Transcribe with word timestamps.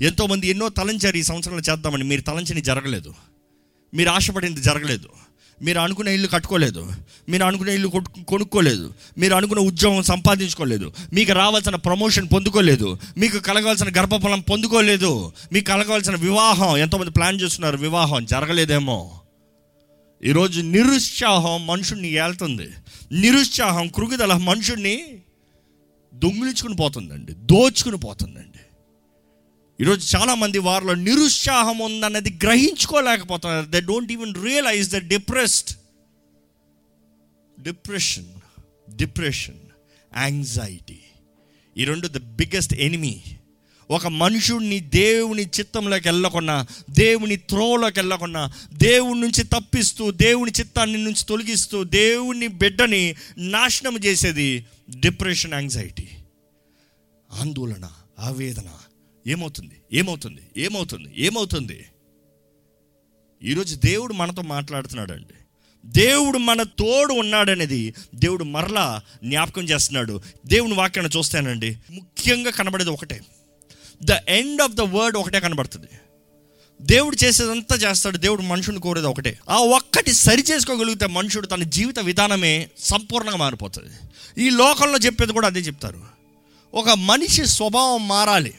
ఎంతోమంది 0.00 0.46
ఎన్నో 0.46 0.68
తలంచారు 0.68 1.16
ఈ 1.16 1.22
సంవత్సరంలో 1.22 1.72
చేద్దామని. 1.72 2.04
మీరు 2.04 2.20
తలంచని 2.20 2.60
జరగలేదు. 2.60 3.14
మీరు 3.94 4.08
ఆశపడింది 4.08 4.60
జరగలేదు. 4.60 5.08
మీరు 5.62 5.78
అనుకున్న 5.78 6.08
ఇల్లు 6.08 6.28
కట్టుకోలేదు. 6.28 6.92
మీరు 7.28 7.44
అనుకున్న 7.44 7.70
ఇల్లు 7.70 7.88
కొట్టు- 7.88 8.24
కొనుక్కోలేదు. 8.24 8.94
మీరు 9.18 9.34
అనుకున్న 9.34 9.62
ఉద్యోగం 9.62 10.02
సంపాదించుకోలేదు. 10.02 10.92
మీకు 11.12 11.32
రావాల్సిన 11.32 11.76
ప్రమోషన్ 11.76 12.28
పొందుకోలేదు. 12.32 12.98
మీకు 13.16 13.38
కలగవలసిన 13.38 13.88
గర్భఫలం 13.88 14.40
పొందుకోలేదు. 14.40 15.32
మీకు 15.52 15.64
కలగవలసిన 15.64 16.14
వివాహం. 16.14 16.76
ఎంతోమంది 16.76 17.10
ప్లాన్ 17.10 17.40
చేస్తున్నారు 17.40 17.76
వివాహం 17.76 18.24
జరగలేదేమో. 18.24 19.20
ఈరోజు 20.24 20.60
నిరుత్సాహం 20.60 21.66
మనుషుడిని 21.66 22.12
ఏళ్తుంది. 22.12 22.70
నిరుత్సాహం 23.12 23.88
కృగిదల 23.88 24.32
మనుషుడిని 24.32 25.04
దొంగిలించుకుని 26.14 26.76
పోతుందండి. 26.76 27.32
దోచుకుని 27.32 27.98
పోతుందండి. 27.98 28.53
ఈరోజు 29.80 30.16
చాలామంది 30.16 30.58
వారిలో 30.58 30.94
నిరుత్సాహం 30.94 31.78
ఉందన్నది 31.78 32.38
గ్రహించుకోలేకపోతున్నారు. 32.44 33.66
They 33.66 33.80
don't 33.80 34.12
even 34.12 34.34
realize 34.44 34.90
the 34.90 34.96
depressed 34.96 35.72
depression 37.58 38.30
depression 38.96 39.60
anxiety 40.18 41.00
ఈ 41.76 41.84
రెండు 41.84 42.08
ద 42.08 42.18
బిగ్గెస్ట్ 42.36 42.74
ఎనిమీ 42.74 43.14
ఒక 43.90 44.06
మనుషుడిని 44.06 44.80
దేవుని 44.80 45.42
చిత్తంలోకి 45.42 46.08
వెళ్ళకుండా 46.08 46.66
దేవుని 46.90 47.36
త్రోలోకి 47.36 47.98
వెళ్ళకుండా 47.98 48.42
దేవుని 48.72 49.20
నుంచి 49.20 49.44
తప్పిస్తూ 49.44 50.10
దేవుని 50.10 50.52
చిత్తాన్ని 50.60 51.04
నుంచి 51.04 51.24
తొలగిస్తూ 51.24 51.84
దేవుని 51.84 52.46
బిడ్డని 52.46 53.04
నాశనం 53.38 53.96
చేసేది 54.04 54.66
డిప్రెషన్ 55.00 55.52
యాంగ్జైటీ 55.52 56.06
ఆందోళన 57.30 57.86
ఆవేదన 58.18 58.70
ఏమవుతుంది? 59.26 59.82
ఏమవుతుంది? 59.92 60.40
ఏమవుతుంది? 60.56 61.14
ఏమవుతుంది? 61.16 61.84
ఈరోజు 63.42 63.80
దేవుడు 63.84 64.12
మనతో 64.12 64.42
మాట్లాడుతున్నాడండి. 64.42 65.34
దేవుడు 65.86 66.38
మన 66.38 66.62
తోడు 66.62 67.14
ఉన్నాడనేది 67.14 67.94
దేవుడు 68.14 68.44
మరలా 68.44 69.00
జ్ఞాపకం 69.24 69.62
చేస్తున్నాడు. 69.62 70.20
దేవుని 70.46 70.74
వాక్యాన్ని 70.74 71.18
చూస్తానండి. 71.18 71.78
ముఖ్యంగా 71.90 72.50
కనబడేది 72.50 72.90
ఒకటే. 72.90 73.20
The 74.04 74.10
end 74.28 74.62
of 74.62 74.72
the 74.72 74.80
word 74.80 75.16
ఒకటే 75.16 75.40
కనబడుతుంది. 75.40 75.86
దేవుడు 76.82 77.16
చేసేదంతా 77.24 77.76
చేస్తాడు. 77.76 78.16
దేవుడు 78.16 78.42
మనుషుని 78.42 78.80
కోరేది 78.80 79.06
ఒకటే. 79.06 79.38
ఆ 79.48 79.56
ఒక్కటి 79.56 80.12
సరి 80.12 80.44
చేసుకోగలిగితే 80.50 81.06
మనుషుడు 81.06 81.46
తన 81.46 81.62
జీవిత 81.62 81.98
విధానమే 81.98 82.68
సంపూర్ణంగా 82.78 83.36
మారిపోతుంది. 83.36 83.94
ఈ 84.46 84.50
లోకంలో 84.50 84.98
చెప్పేది 84.98 85.32
కూడా 85.32 85.46
అదే 85.46 85.60
చెప్తారు. 85.60 86.02
ఒక 86.74 86.90
మనిషి 86.90 87.46
స్వభావం 87.46 88.08
మారాలి. 88.08 88.54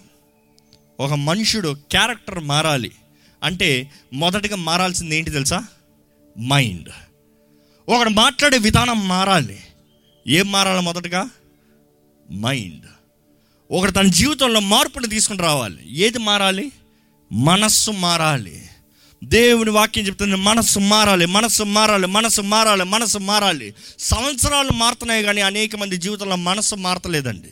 ఒక 0.99 1.13
మనుషుడు 1.13 1.77
క్యారెక్టర్ 1.91 2.39
మారాలి 2.39 2.91
అంటే 3.43 3.91
మొదటగా 4.13 4.55
మారాల్సింది 4.55 5.17
ఏంటి 5.17 5.31
తెలుసా? 5.31 5.65
మైండ్. 6.39 6.89
ఒకడు 7.89 8.09
మాట్లాడే 8.09 8.57
విధానం 8.57 9.07
మారాలి. 9.07 9.63
ఏం 10.27 10.51
మారాలి 10.51 10.81
మొదటగా? 10.81 11.29
మైండ్. 12.33 12.85
ఒకడు 13.71 13.91
తన 13.91 14.07
జీవితంలో 14.07 14.59
మార్పుని 14.59 15.07
తీసుకుని 15.07 15.39
రావాలి. 15.39 15.97
ఏది 15.97 16.17
మారాలి? 16.17 16.71
మనస్సు 17.31 17.91
మారాలి. 17.91 18.69
దేవుని 19.23 19.69
వాక్యం 19.69 20.07
చెప్తుంది 20.07 20.35
మనస్సు 20.35 20.79
మారాలి 20.79 21.25
మనస్సు 21.25 21.63
మారాలి 21.63 22.07
మనస్సు 22.07 22.41
మారాలి 22.41 22.83
మనస్సు 22.83 23.17
మారాలి. 23.17 23.73
సంవత్సరాలు 23.99 24.71
మారుతున్నాయి 24.71 25.23
కానీ 25.23 25.41
అనేక 25.41 25.75
మంది 25.75 25.97
జీవితంలో 25.97 26.35
మనస్సు 26.35 26.75
మారతలేదండి. 26.75 27.47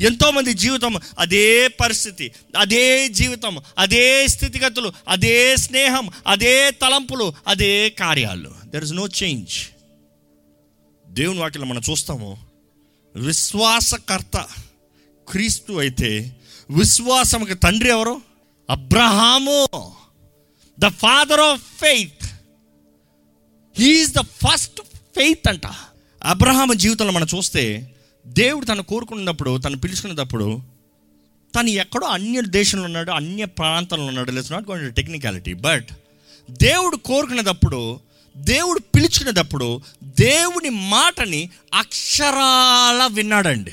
ఎంతోమంది 0.00 0.52
జీవితం 0.52 1.00
అదే 1.18 1.68
పరిస్థితి 1.68 2.32
అదే 2.58 3.08
జీవితం 3.08 3.58
అదే 3.78 4.28
స్థితిగతులు 4.28 4.92
అదే 5.08 5.56
స్నేహం 5.56 6.10
అదే 6.26 6.70
తలంపులు 6.70 7.32
అదే 7.46 7.90
కార్యాలు. 7.90 8.54
దెర్ 8.66 8.84
ఇస్ 8.84 8.92
నో 8.92 9.08
చేంజ్ 9.22 9.50
దేవుని 11.06 11.40
వాక్యం 11.40 11.68
మనం 11.68 11.82
చూస్తాము 11.90 12.38
విశ్వాసకర్త 13.16 14.46
క్రీస్తు 15.28 15.72
అయితే 15.72 16.36
విశ్వాసముకి 16.70 17.54
తండ్రి 17.54 17.90
ఎవరు? 17.90 18.20
Abraham 18.70 19.68
the 20.78 20.88
father 20.88 21.40
of 21.40 21.60
faith 21.60 22.24
he is 23.78 24.12
the 24.12 24.20
first 24.20 24.80
faith 25.16 25.48
అంట. 25.48 25.66
అబ్రహాము 26.22 26.72
జీవితంలో 26.72 27.12
మనం 27.12 27.26
చూస్తే 27.34 27.91
దేవుడు 28.26 28.64
తను 28.64 28.82
కోరుకున్నప్పుడు 28.82 29.58
తను 29.58 29.78
పిలుచుకున్నప్పుడు 29.78 30.62
తను 31.54 31.68
ఎక్కడో 31.68 32.06
అన్య 32.06 32.42
దేశంలో 32.46 32.84
ఉన్నాడు 32.84 33.10
అన్య 33.10 33.44
ప్రాంతంలో 33.44 34.04
ఉన్నాడు. 34.04 34.30
Let's 34.30 34.52
not 34.52 34.70
going 34.70 34.94
technicality 34.94 35.54
but 35.54 35.86
దేవుడు 36.50 36.96
కోరుకునేటప్పుడు 36.96 38.00
దేవుడు 38.36 38.78
పిలుచుకునేటప్పుడు 38.78 39.80
దేవుని 40.04 40.68
మాటని 40.68 41.50
అక్షరాల 41.74 43.08
విన్నాడండి. 43.12 43.70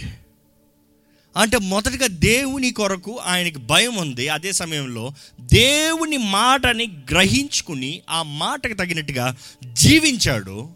అంటే 1.38 1.58
మొదటిగా 1.58 2.08
దేవుని 2.08 2.72
కొరకు 2.72 3.20
ఆయనకి 3.26 3.58
భయం 3.58 3.96
ఉంది. 3.96 4.30
అదే 4.30 4.52
సమయంలో 4.52 5.14
దేవుని 5.42 6.18
మాటని 6.18 6.88
గ్రహించుకుని 7.12 8.02
ఆ 8.10 8.24
మాటకు 8.24 8.74
తగినట్టుగా 8.74 9.36
జీవించాడు. 9.74 10.70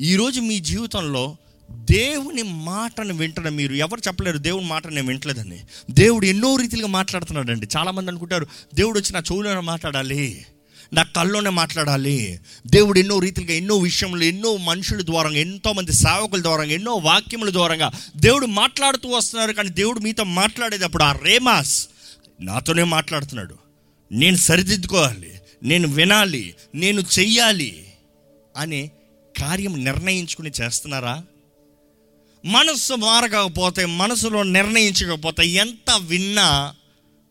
ఈరోజు 0.00 0.40
మీ 0.40 0.58
జీవితంలో 0.58 1.36
దేవుని 1.70 2.42
మాటను 2.42 3.14
వింటడం 3.14 3.56
మీరు. 3.56 3.74
ఎవరు 3.74 4.00
చెప్పలేరు? 4.06 4.38
దేవుని 4.38 4.66
మాట 4.66 4.86
నేను 4.86 5.06
వింటలేదని 5.06 5.60
దేవుడు 5.90 6.26
ఎన్నో 6.26 6.56
రీతిలుగా 6.56 6.88
మాట్లాడుతున్నాడండి. 6.88 7.68
చాలామంది 7.76 8.10
అనుకుంటారు 8.10 8.46
దేవుడు 8.74 8.98
వచ్చి 8.98 9.12
నా 9.12 9.18
చెవులోనే 9.18 9.60
మాట్లాడాలి 9.60 10.46
నా 10.92 11.02
కల్లోనే 11.02 11.50
మాట్లాడాలి. 11.50 12.40
దేవుడు 12.66 12.98
ఎన్నో 12.98 13.18
రీతిలుగా 13.18 13.52
ఎన్నో 13.52 13.76
విషయంలో 13.76 14.22
ఎన్నో 14.22 14.56
మనుషుల 14.56 15.02
ద్వారా 15.02 15.30
ఎంతోమంది 15.30 15.92
సేవకుల 15.92 16.42
ద్వారా 16.42 16.62
ఎన్నో 16.62 16.94
వాక్యముల 16.94 17.52
ద్వారా 17.52 17.90
దేవుడు 18.16 18.46
మాట్లాడుతూ 18.46 19.08
వస్తున్నారు. 19.08 19.52
కానీ 19.52 19.68
దేవుడు 19.68 20.00
మీతో 20.00 20.24
మాట్లాడేటప్పుడు 20.24 21.02
ఆ 21.02 21.12
రేమాస్ 21.12 21.88
నాతోనే 22.40 22.82
మాట్లాడుతున్నాడు. 22.82 23.56
నేను 24.12 24.36
సరిదిద్దుకోవాలి 24.36 25.32
నేను 25.62 25.88
వినాలి 25.88 26.54
నేను 26.74 27.00
చెయ్యాలి 27.00 27.86
అనే 28.56 28.90
కార్యం 29.38 29.84
నిర్ణయించుకుని 29.84 30.50
చేస్తున్నారా? 30.60 31.22
మనస్సు 32.44 32.94
మారకపోతే 32.94 33.86
మనసులో 33.86 34.42
నిర్ణయించకపోతే 34.42 35.44
ఎంత 35.54 35.90
విన్నా 36.02 36.74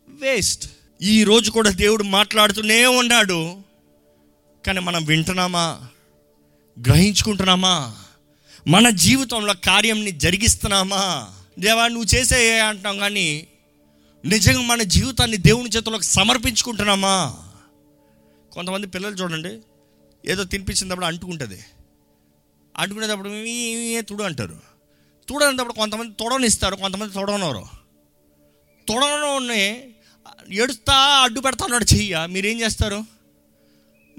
వేస్ట్ 0.07 0.65
ఈ 1.01 1.23
రోజు 1.23 1.49
కూడా 1.51 1.69
దేవుడు 1.69 2.03
మాట్లాడుతూనే 2.03 2.85
ఉన్నాడు 2.85 3.39
కానీ 4.63 4.79
మనం 4.79 5.05
వింటున్నామా 5.05 5.65
గ్రహించుకుంటున్నామా 6.77 7.75
మన 8.65 8.89
జీవితంలో 8.89 9.53
కార్యంని 9.53 10.11
జరిగిస్తున్నామా 10.11 11.03
దేవా 11.59 11.87
నువ్వు 11.87 12.09
చేసే 12.15 12.59
అంటాం 12.59 12.97
కానీ 12.97 13.27
నిజంగా 14.23 14.61
మన 14.61 14.83
జీవితాన్ని 14.83 15.37
దేవుని 15.37 15.69
చేతులకు 15.69 16.03
సమర్పించుకుంటున్నామా 16.03 17.15
కొంతమంది 18.51 18.87
పిల్లలు 18.87 19.15
చూడండి 19.15 19.53
ఏదో 20.25 20.43
తినిపించినప్పుడు 20.43 21.05
అంటుకుంటుంది 21.05 21.59
అంటుకునేటప్పుడు 22.75 23.29
తుడు 24.01 24.23
అంటారు 24.23 24.68
తుడనేటప్పుడు 25.29 25.73
కొంతమంది 25.73 26.13
తొడనిస్తారు 26.19 26.75
కొంతమంది 26.75 27.13
తొడవనరు. 27.13 27.65
తొడని 28.87 29.63
ఎడుస్తా 30.53 30.95
అడ్డు 31.23 31.39
పెడతా 31.39 31.65
అన్నాడు 31.65 31.95
చెయ్య 31.95 32.25
మీరేం 32.29 32.61
చేస్తారు? 32.61 32.99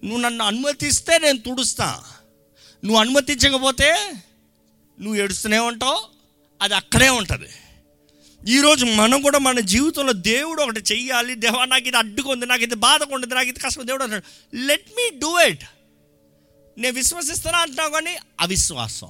నువ్వు 0.04 0.20
నన్ను 0.20 0.44
అనుమతిస్తే 0.44 1.18
నేను 1.18 1.38
తుడుస్తా. 1.38 1.88
నువ్వు 2.84 3.00
అనుమతించకపోతే 3.00 4.12
నువ్వు 5.00 5.16
ఏడుస్తూనే 5.16 5.58
ఉంటావు 5.58 5.98
అది 6.62 6.74
అక్కడే 6.74 7.08
ఉంటుంది. 7.08 7.50
ఈరోజు 8.48 8.84
మనం 8.84 9.22
కూడా 9.22 9.38
మన 9.38 9.60
జీవితంలో 9.60 10.12
దేవుడు 10.12 10.62
ఒకటి 10.62 10.80
చెయ్యాలి 10.80 11.34
దేవా 11.34 11.64
నాకు 11.64 11.88
ఇది 11.88 11.96
అడ్డుకుంది 11.96 12.46
నాకు 12.46 12.62
ఇది 12.62 12.74
బాధకు 12.74 13.14
ఉండదు 13.14 13.34
నాకు 13.34 13.48
ఇది 13.48 13.60
కష్టం 13.60 13.86
దేవుడు 13.86 14.04
అంటాడు 14.04 14.56
లెట్ 14.56 14.88
మీ 14.96 15.18
డూ 15.18 15.40
ఇట్ 15.40 15.64
నేను 16.78 16.94
విశ్వసిస్తున్నా 16.94 17.58
అంటున్నావు 17.58 17.90
కానీ 17.90 18.16
అవిశ్వాసం. 18.40 19.08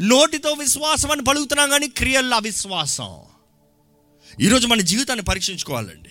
నోటితో 0.00 0.52
విశ్వాసం 0.52 1.10
అని 1.10 1.24
పలుకుతున్నాం 1.24 1.70
కానీ 1.70 1.88
క్రియల్లో 1.88 2.36
అవిశ్వాసం. 2.36 3.14
ఈరోజు 4.40 4.66
మన 4.66 4.80
జీవితాన్ని 4.80 5.24
పరీక్షించుకోవాలండి. 5.24 6.10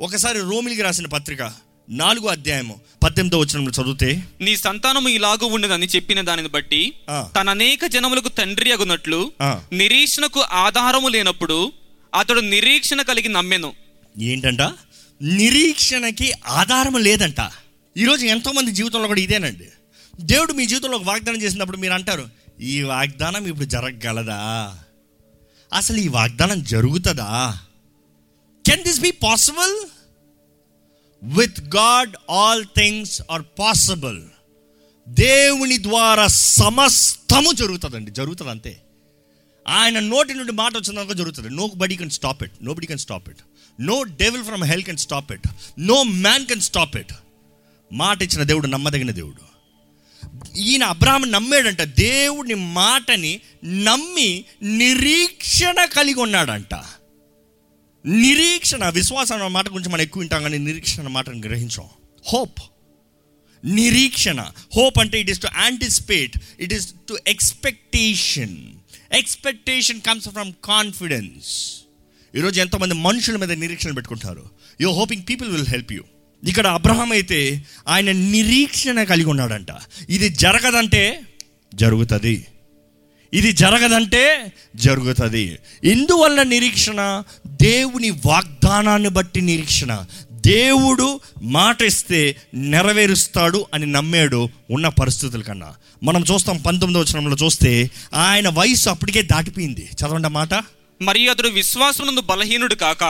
ఒకసారి 0.00 0.38
రోమిలికి 0.38 0.82
రాసిన 0.82 1.06
పత్రిక 1.06 1.52
నాలుగో 1.90 2.28
అధ్యాయము 2.28 2.80
పద్దెనిమిదో 3.02 3.38
వచ్చిన 3.38 3.68
చదివితే 3.68 4.22
నీ 4.40 4.56
సంతానము 4.56 5.08
ఇలాగూ 5.08 5.46
ఉండదని 5.46 5.86
చెప్పిన 5.86 6.20
దానిని 6.20 6.48
బట్టి. 6.48 6.94
తన 7.36 7.50
అనేక 7.50 7.86
జనములకు 7.86 8.28
తండ్రి 8.28 8.72
అగునట్లు. 8.72 9.32
నిరీక్షణకు 9.72 10.40
ఆధారము 10.40 11.08
లేనప్పుడు 11.08 11.72
అతడు 12.18 12.40
నిరీక్షణ 12.40 13.02
కలిగి 13.02 13.28
నమ్మెను. 13.28 13.72
ఏంటంట? 14.18 14.60
నిరీక్షణకి 15.22 16.32
ఆధారం 16.46 16.96
లేదంట. 16.96 17.50
ఈరోజు 17.96 18.26
ఎంతోమంది 18.26 18.70
జీవితంలో 18.70 19.06
కూడా 19.06 19.20
ఇదేనండి. 19.20 19.64
దేవుడు 20.20 20.52
మీ 20.52 20.66
జీవితంలో 20.66 20.98
వాగ్దానం 20.98 21.42
చేసినప్పుడు 21.42 21.76
మీరు 21.76 21.92
అంటారు 21.92 22.41
ఈ 22.60 22.82
వాగ్దానం 22.82 23.46
ఇప్పుడు 23.46 23.64
జరగగలదా? 23.64 24.78
అసలు 25.72 25.96
ఈ 25.96 26.08
వాగ్దానం 26.08 26.62
జరుగుతుందా? 26.62 27.58
Can 28.66 28.82
this 28.82 29.00
be 29.00 29.10
possible 29.10 29.88
with 31.22 31.60
God 31.60 32.16
all 32.30 32.64
things 32.64 33.22
are 33.30 33.42
possible 33.58 34.22
దేవుని 35.08 35.82
ద్వారా 35.82 36.26
సమస్తము 36.26 37.52
జరుగుతుందండి. 37.52 38.10
జరుగుతుంది 38.10 38.50
అంతే 38.50 38.82
ఆయన 39.68 40.00
నోటి 40.00 40.34
నుండి 40.34 40.52
మాట 40.52 40.76
వచ్చిందాక 40.76 41.12
జరుగుతుంది. 41.12 41.50
Nobody 41.76 41.96
can 41.96 42.10
stop 42.10 42.42
it 42.42 42.52
nobody 42.74 42.86
can 42.86 42.98
stop 42.98 43.28
it 43.28 43.42
no 43.80 44.02
devil 44.02 44.44
from 44.44 44.64
hell 44.64 44.82
can 44.82 44.96
stop 44.96 45.32
it 45.32 45.48
no 45.78 46.02
man 46.02 46.46
can 46.46 46.60
stop 46.60 46.96
it 46.96 47.12
మాట 47.92 48.22
ఇచ్చిన 48.22 48.42
దేవుడు 48.42 48.66
నమ్మదగిన 48.66 49.10
దేవుడు. 49.10 49.51
ఈయన 50.56 50.84
అబ్రాహ్మ 50.84 51.24
నమ్మాడంట 51.24 51.82
దేవుని 51.82 52.54
మాటని 52.54 53.40
నమ్మి 53.64 54.44
నిరీక్షణ 54.62 55.84
కలిగి 55.84 56.14
ఉన్నాడంట. 56.14 56.74
నిరీక్షణ 58.06 58.88
విశ్వాసం 58.88 59.34
అన్న 59.34 59.46
మాట 59.46 59.68
గురించి 59.68 59.88
మనం 59.88 60.02
ఎక్కువ 60.02 60.20
వింటాం 60.20 60.42
కానీ 60.42 60.58
నిరీక్షణ 60.58 60.98
అన్న 60.98 61.10
మాటను 61.10 61.40
గ్రహించాం. 61.44 61.86
హోప్ 62.32 62.58
నిరీక్షణ. 63.64 64.40
హోప్ 64.76 64.98
అంటే 64.98 65.20
it 65.20 65.30
is 65.30 65.42
to 65.42 65.48
anticipate 65.58 66.38
it 66.60 66.72
is 66.72 66.94
to 67.08 67.18
expectation 67.26 68.56
expectation 69.12 70.00
comes 70.00 70.28
from 70.28 70.52
confidence 70.64 71.80
ఈరోజు 72.36 72.60
ఎంతోమంది 72.60 72.94
మనుషుల 72.94 73.36
మీద 73.36 73.52
నిరీక్షణ 73.52 73.90
పెట్టుకుంటారు. 73.90 74.50
You 74.80 74.90
hoping 74.90 75.22
people 75.30 75.50
will 75.50 75.66
help 75.66 75.92
you 75.92 76.04
ఇక్కడ 76.48 76.66
అబ్రహం 76.66 77.12
అయితే 77.12 77.62
ఆయన 77.88 78.12
నిరీక్షణ 78.12 79.02
కలిగి 79.02 79.24
ఉన్నాడంట. 79.24 79.66
ఇది 80.08 80.28
జరగదంటే 80.28 81.20
జరుగుతుంది. 81.74 82.46
ఇది 83.34 83.52
జరగదంటే 83.52 84.52
జరుగుతుంది. 84.76 85.58
ఎందువల్ల 85.84 86.42
నిరీక్షణ 86.42 87.22
దేవుని 87.46 88.10
వాగ్దానాన్ని 88.10 89.08
బట్టి 89.08 89.40
నిరీక్షణ. 89.40 90.04
దేవుడు 90.32 91.20
మాట 91.42 91.82
ఇస్తే 91.82 92.36
నెరవేరుస్తాడు 92.54 93.66
అని 93.74 93.86
నమ్మాడు 93.86 94.48
ఉన్న 94.70 94.88
పరిస్థితుల 94.88 95.42
కన్నా. 95.42 95.74
మనం 96.02 96.24
చూస్తాం 96.32 96.56
పంతొమ్మిదో 96.56 97.00
వచనంలో 97.00 97.36
చూస్తే 97.44 97.90
ఆయన 98.14 98.48
వయసు 98.48 98.90
అప్పటికే 98.90 99.22
దాటిపోయింది. 99.22 99.88
చదవండి 100.00 100.28
మాట. 100.28 100.54
మరియు 101.02 101.30
అతడు 101.30 101.48
విశ్వాసమునందు 101.48 102.20
బలహీనుడు 102.20 102.74
కాక. 102.74 103.04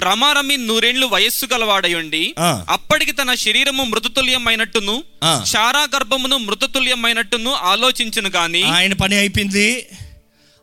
రమారమి 0.00 0.56
నూరేండ్లు 0.56 1.06
వయస్సు 1.06 1.46
గలవాడయుండి. 1.52 2.34
అప్పటికి 2.68 3.12
తన 3.12 3.34
శరీరము 3.34 3.84
మృతతుల్యమైనట్టును. 3.84 4.96
శారా 5.44 5.82
గర్భమును 5.94 6.38
మృతతుల్యమైనట్టును 6.38 7.52
ఆలోచించును 7.52 8.28
గాని 8.28 8.62
ఆయన 8.62 8.94
పని 8.94 9.16
అయిపోయింది 9.16 9.86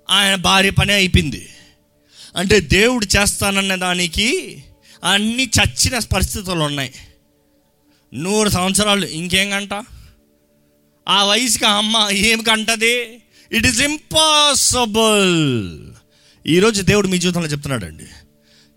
ఆయన 0.10 0.36
భార్య 0.36 0.70
పని 0.70 0.94
అయిపోయింది 0.94 1.50
అంటే 2.36 2.60
దేవుడు 2.60 3.08
చేస్తానన్న 3.16 3.76
దానికి 3.76 4.30
అన్ని 5.04 5.46
చచ్చిన 5.58 6.00
పరిస్థితులు 6.14 6.64
ఉన్నాయి 6.64 6.94
నూరు 8.14 8.50
సంవత్సరాలు 8.50 9.06
ఇంకేం 9.06 9.50
కంట 9.50 9.74
ఆ 11.10 11.24
వయసుకి 11.24 11.66
అమ్మ 11.66 11.96
ఏం 12.12 12.40
కంటది 12.44 12.94
ఇట్ 13.52 13.68
ఈస్ 13.68 13.82
ఇంపాసిబుల్ 13.82 15.32
ఈరోజు 16.48 16.82
దేవుడు 16.82 17.08
మీ 17.08 17.18
జీవితంలో 17.18 17.48
చెప్తున్నాడండి. 17.48 18.04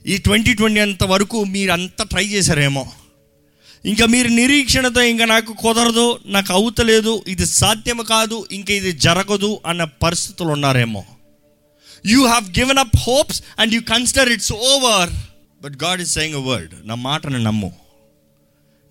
ఈ 0.07 0.19
ట్వంటీ 0.19 0.55
ట్వంటీ 0.55 0.81
అంత 0.81 1.05
వరకు 1.05 1.45
మీరు 1.45 1.73
అంతా 1.73 2.05
ట్రై 2.05 2.27
చేశారేమో. 2.27 2.93
ఇంకా 3.85 4.07
మీరు 4.07 4.29
నిరీక్షణతో 4.29 5.01
ఇంకా 5.01 5.25
నాకు 5.25 5.53
కుదరదు 5.53 6.19
నాకు 6.27 6.53
అవుతలేదు 6.53 7.25
ఇది 7.29 7.47
సాధ్యం 7.47 7.97
కాదు 7.97 8.47
ఇంకా 8.53 8.75
ఇది 8.75 8.93
జరగదు 8.93 9.61
అన్న 9.67 9.85
పరిస్థితులు 9.85 10.49
ఉన్నారేమో. 10.49 11.05
You 12.07 12.27
have 12.27 12.59
given 12.59 12.79
up 12.79 12.97
hopes 12.97 13.43
and 13.59 13.75
you 13.75 13.81
consider 13.81 14.29
it's 14.29 14.53
over 14.53 15.11
but 15.63 15.85
God 15.85 16.01
is 16.01 16.13
saying 16.13 16.35
a 16.35 16.41
word 16.41 16.89
నా 16.89 16.95
మాటను 16.95 17.39
నమ్ము. 17.39 17.73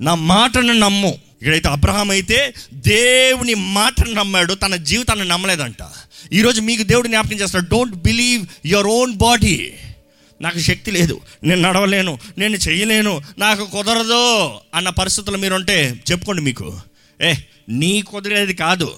నా 0.01 0.15
మాటను 0.15 0.73
నమ్ము. 0.73 1.17
ఇక్కడైతే 1.41 1.69
అబ్రహాం 1.69 2.09
అయితే 2.09 2.53
దేవుని 2.73 3.53
మాటను 3.53 4.13
నమ్మాడు 4.13 4.53
తన 4.53 4.75
జీవితాన్ని 4.75 5.27
నమ్మలేదంట. 5.27 5.81
ఈరోజు 6.33 6.61
మీకు 6.61 6.83
దేవుడు 6.83 7.07
జ్ఞాపకం 7.07 7.35
చేస్తాడు 7.35 7.65
don't 7.65 7.95
believe 7.95 8.45
your 8.65 8.87
own 8.87 9.13
body 9.13 9.73
నాకు 10.41 10.59
శక్తి 10.59 10.91
లేదు 10.91 11.21
నేను 11.43 11.61
నడవలేను 11.61 12.19
నేను 12.37 12.55
చేయలేను 12.55 13.21
నాకు 13.37 13.65
కుదరదు 13.65 14.23
అన్న 14.75 14.89
పరిస్థితులు 14.89 15.37
మీరు 15.37 15.53
ఉంటే 15.53 15.77
చెప్పుకోండి 16.11 16.41
మీకు. 16.41 16.79
ఏ 17.21 17.33
నీ 17.69 18.01
కుదిరేది 18.01 18.53
కాదు 18.53 18.95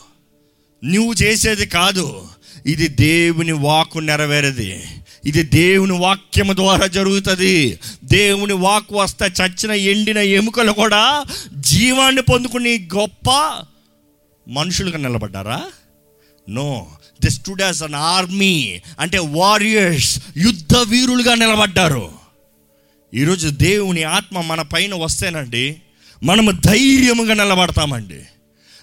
నువ్వు 0.83 1.13
చేసేది 1.13 1.65
కాదు 1.65 2.27
ఇది 2.65 2.87
దేవుని 2.87 3.51
వాక్కు 3.51 3.99
నెరవేరేది. 3.99 4.83
ఇది 5.27 5.43
దేవుని 5.43 5.93
వాక్యము 5.93 6.53
ద్వారా 6.53 6.87
జరుగుతుంది. 6.87 7.79
దేవుని 8.03 8.53
వాక్ 8.53 8.87
వస్తే 8.91 9.25
చచ్చిన 9.25 9.71
ఎండిన 9.71 10.17
ఎముకలు 10.17 10.71
కూడా 10.71 11.23
జీవాన్ని 11.53 12.21
పొందుకుని 12.21 12.89
గొప్ప 12.95 13.53
మనుషులుగా 14.49 14.97
నిలబడ్డారా? 14.97 15.65
No. 16.49 16.87
The 17.23 17.29
stood 17.29 17.61
as 17.61 17.83
an 17.83 17.95
army 17.95 18.81
అంటే 18.99 19.17
వారియర్స్ 19.17 20.19
యుద్ధ 20.37 20.77
వీరులుగా 20.77 21.35
నిలబడ్డారు. 21.35 22.11
ఈరోజు 23.13 23.47
దేవుని 23.47 24.03
ఆత్మ 24.03 24.41
మన 24.41 24.61
పైన 24.61 24.95
వస్తేనండి 24.95 25.75
మనము 26.23 26.51
ధైర్యముగా 26.51 27.33
నిలబడతామండి. 27.33 28.21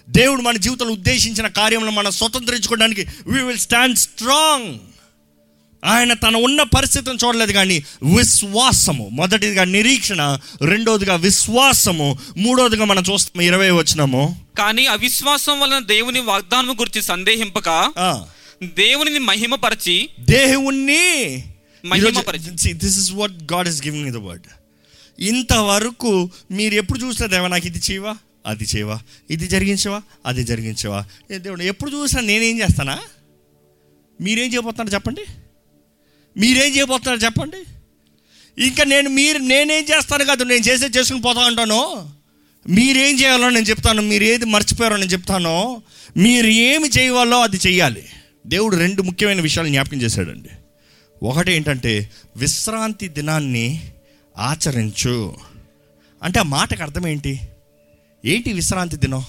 దేవుడు 0.09 0.41
మన 0.41 0.57
జీవితంలో 0.57 0.91
ఉద్దేశించిన 0.91 1.47
కార్యంలో 1.47 1.91
మనం 1.91 2.11
స్వతంత్రించుకోవడానికి 2.11 3.07
వీ 3.27 3.41
విల్ 3.41 3.57
స్టాండ్ 3.57 3.97
స్ట్రాంగ్ 3.97 4.79
ఆయన 5.85 6.13
తన 6.13 6.35
ఉన్న 6.35 6.63
పరిస్థితిని 6.63 7.17
చూడలేదు 7.25 7.51
కానీ 7.51 7.77
విశ్వాసము. 8.17 9.09
మొదటిదిగా 9.11 9.63
నిరీక్షణ 9.63 10.39
రెండోదిగా 10.61 11.15
విశ్వాసము 11.15 12.19
మూడోదిగా 12.37 12.85
మనం 12.85 13.03
చూస్తాము 13.13 13.41
ఇరవై 13.41 13.71
వచ్చినాము 13.71 14.23
కానీ 14.57 14.85
అవిశ్వాసం 14.85 15.59
వలన 15.59 15.79
దేవుని 15.85 16.19
వాగ్దానము 16.19 16.73
గురించి 16.73 17.01
సందేహింపక 17.01 17.69
దేవునిని 18.63 19.19
మహిమపరచి 19.19 20.09
దేవుణ్ణి. 20.19 21.43
This 22.73 22.99
is 22.99 23.11
what 23.13 23.31
God 23.53 23.67
is 23.67 23.81
giving 23.85 24.13
the 24.13 24.17
word 24.17 24.47
ఇంతవరకు 25.19 26.29
మీరు 26.51 26.73
ఎప్పుడు 26.73 26.99
చూసినా 26.99 27.27
దేవా 27.27 27.47
నాకు 27.47 27.67
ఇది 27.67 27.81
చేయవా? 27.91 28.13
అది 28.45 28.65
చేయవా? 28.75 28.99
ఇది 29.29 29.47
జరిగించవా? 29.47 30.01
అది 30.25 30.43
జరిగించవా? 30.43 31.05
ఏ 31.31 31.37
దేవుడు 31.37 31.63
ఎప్పుడు 31.63 31.91
చూసినా 31.91 32.21
నేనేం 32.21 32.59
చేస్తానా? 32.59 32.97
మీరేం 34.21 34.53
చేయబోతున్నారు 34.53 34.93
చెప్పండి. 34.93 35.25
మీరేం 36.37 36.75
చేయబోతున్నారు 36.75 37.19
చెప్పండి. 37.19 37.57
ఇంకా 38.65 38.83
నేను 38.83 39.09
మీరు 39.09 39.37
నేనేం 39.37 39.83
చేస్తాను 39.83 40.25
కాదు 40.25 40.43
నేను 40.43 40.65
చేసే 40.65 40.85
చేసుకుని 40.85 41.21
పోతా 41.21 41.41
ఉంటాను 41.41 42.09
మీరేం 42.69 43.19
చేయాలో 43.19 43.49
నేను 43.49 43.65
చెప్తాను 43.65 44.01
మీరు 44.01 44.23
ఏది 44.23 44.45
మర్చిపోయారో 44.45 44.97
నేను 44.97 45.11
చెప్తాను. 45.11 45.81
మీరు 46.17 46.47
ఏమి 46.47 46.89
చేయాలో 46.89 47.41
అది 47.41 47.57
చేయాలి 47.67 48.03
దేవుడు 48.47 48.75
రెండు 48.75 49.01
ముఖ్యమైన 49.01 49.41
విషయాలు 49.41 49.67
జ్ఞాపకం 49.69 50.01
చేశాడండి. 50.01 50.49
ఒకటి 51.23 51.51
ఏంటంటే 51.51 52.09
విశ్రాంతి 52.37 53.07
దినాన్ని 53.07 53.91
ఆచరించు. 54.37 55.35
అంటే 56.23 56.39
ఆ 56.39 56.43
మాటకు 56.43 56.81
అర్థం 56.81 57.07
ఏంటి? 57.07 57.39
ఏంటి 58.25 58.53
విశ్రాంతి 58.53 58.97
దినం? 58.97 59.25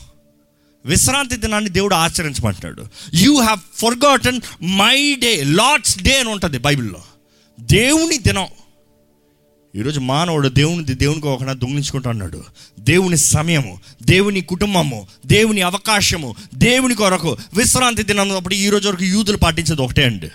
విశ్రాంతి 0.87 1.37
దినాన్ని 1.37 1.71
దేవుడు 1.71 1.95
ఆచరించమంటున్నాడు. 1.95 2.87
You 3.15 3.41
have 3.41 3.59
forgotten 3.77 4.41
my 4.63 5.15
day 5.15 5.45
Lord's 5.45 5.99
day 5.99 6.21
అని 6.21 6.29
ఉంటుంది 6.29 6.59
బైబిల్లో. 6.59 7.03
దేవుని 7.61 8.19
దినం. 8.19 8.47
ఈరోజు 9.77 10.01
మానవుడు 10.01 10.49
దేవుని 10.49 10.85
దేవునికి 10.85 11.29
ఒకనా 11.29 11.53
దొంగిలించుకుంటూ 11.53 12.11
ఉన్నాడు 12.11 12.45
దేవుని 12.79 13.17
సమయము 13.17 13.81
దేవుని 14.03 14.41
కుటుంబము 14.41 15.07
దేవుని 15.27 15.61
అవకాశము 15.61 16.35
దేవుని 16.55 16.95
కొరకు 16.95 17.37
విశ్రాంతి 17.57 18.03
దినం 18.03 18.33
అప్పుడు 18.33 18.55
వరకు 18.87 19.05
యూదులు 19.05 19.37
పాటించేది 19.37 19.83
ఒకటే 19.83 20.05
అండి. 20.05 20.31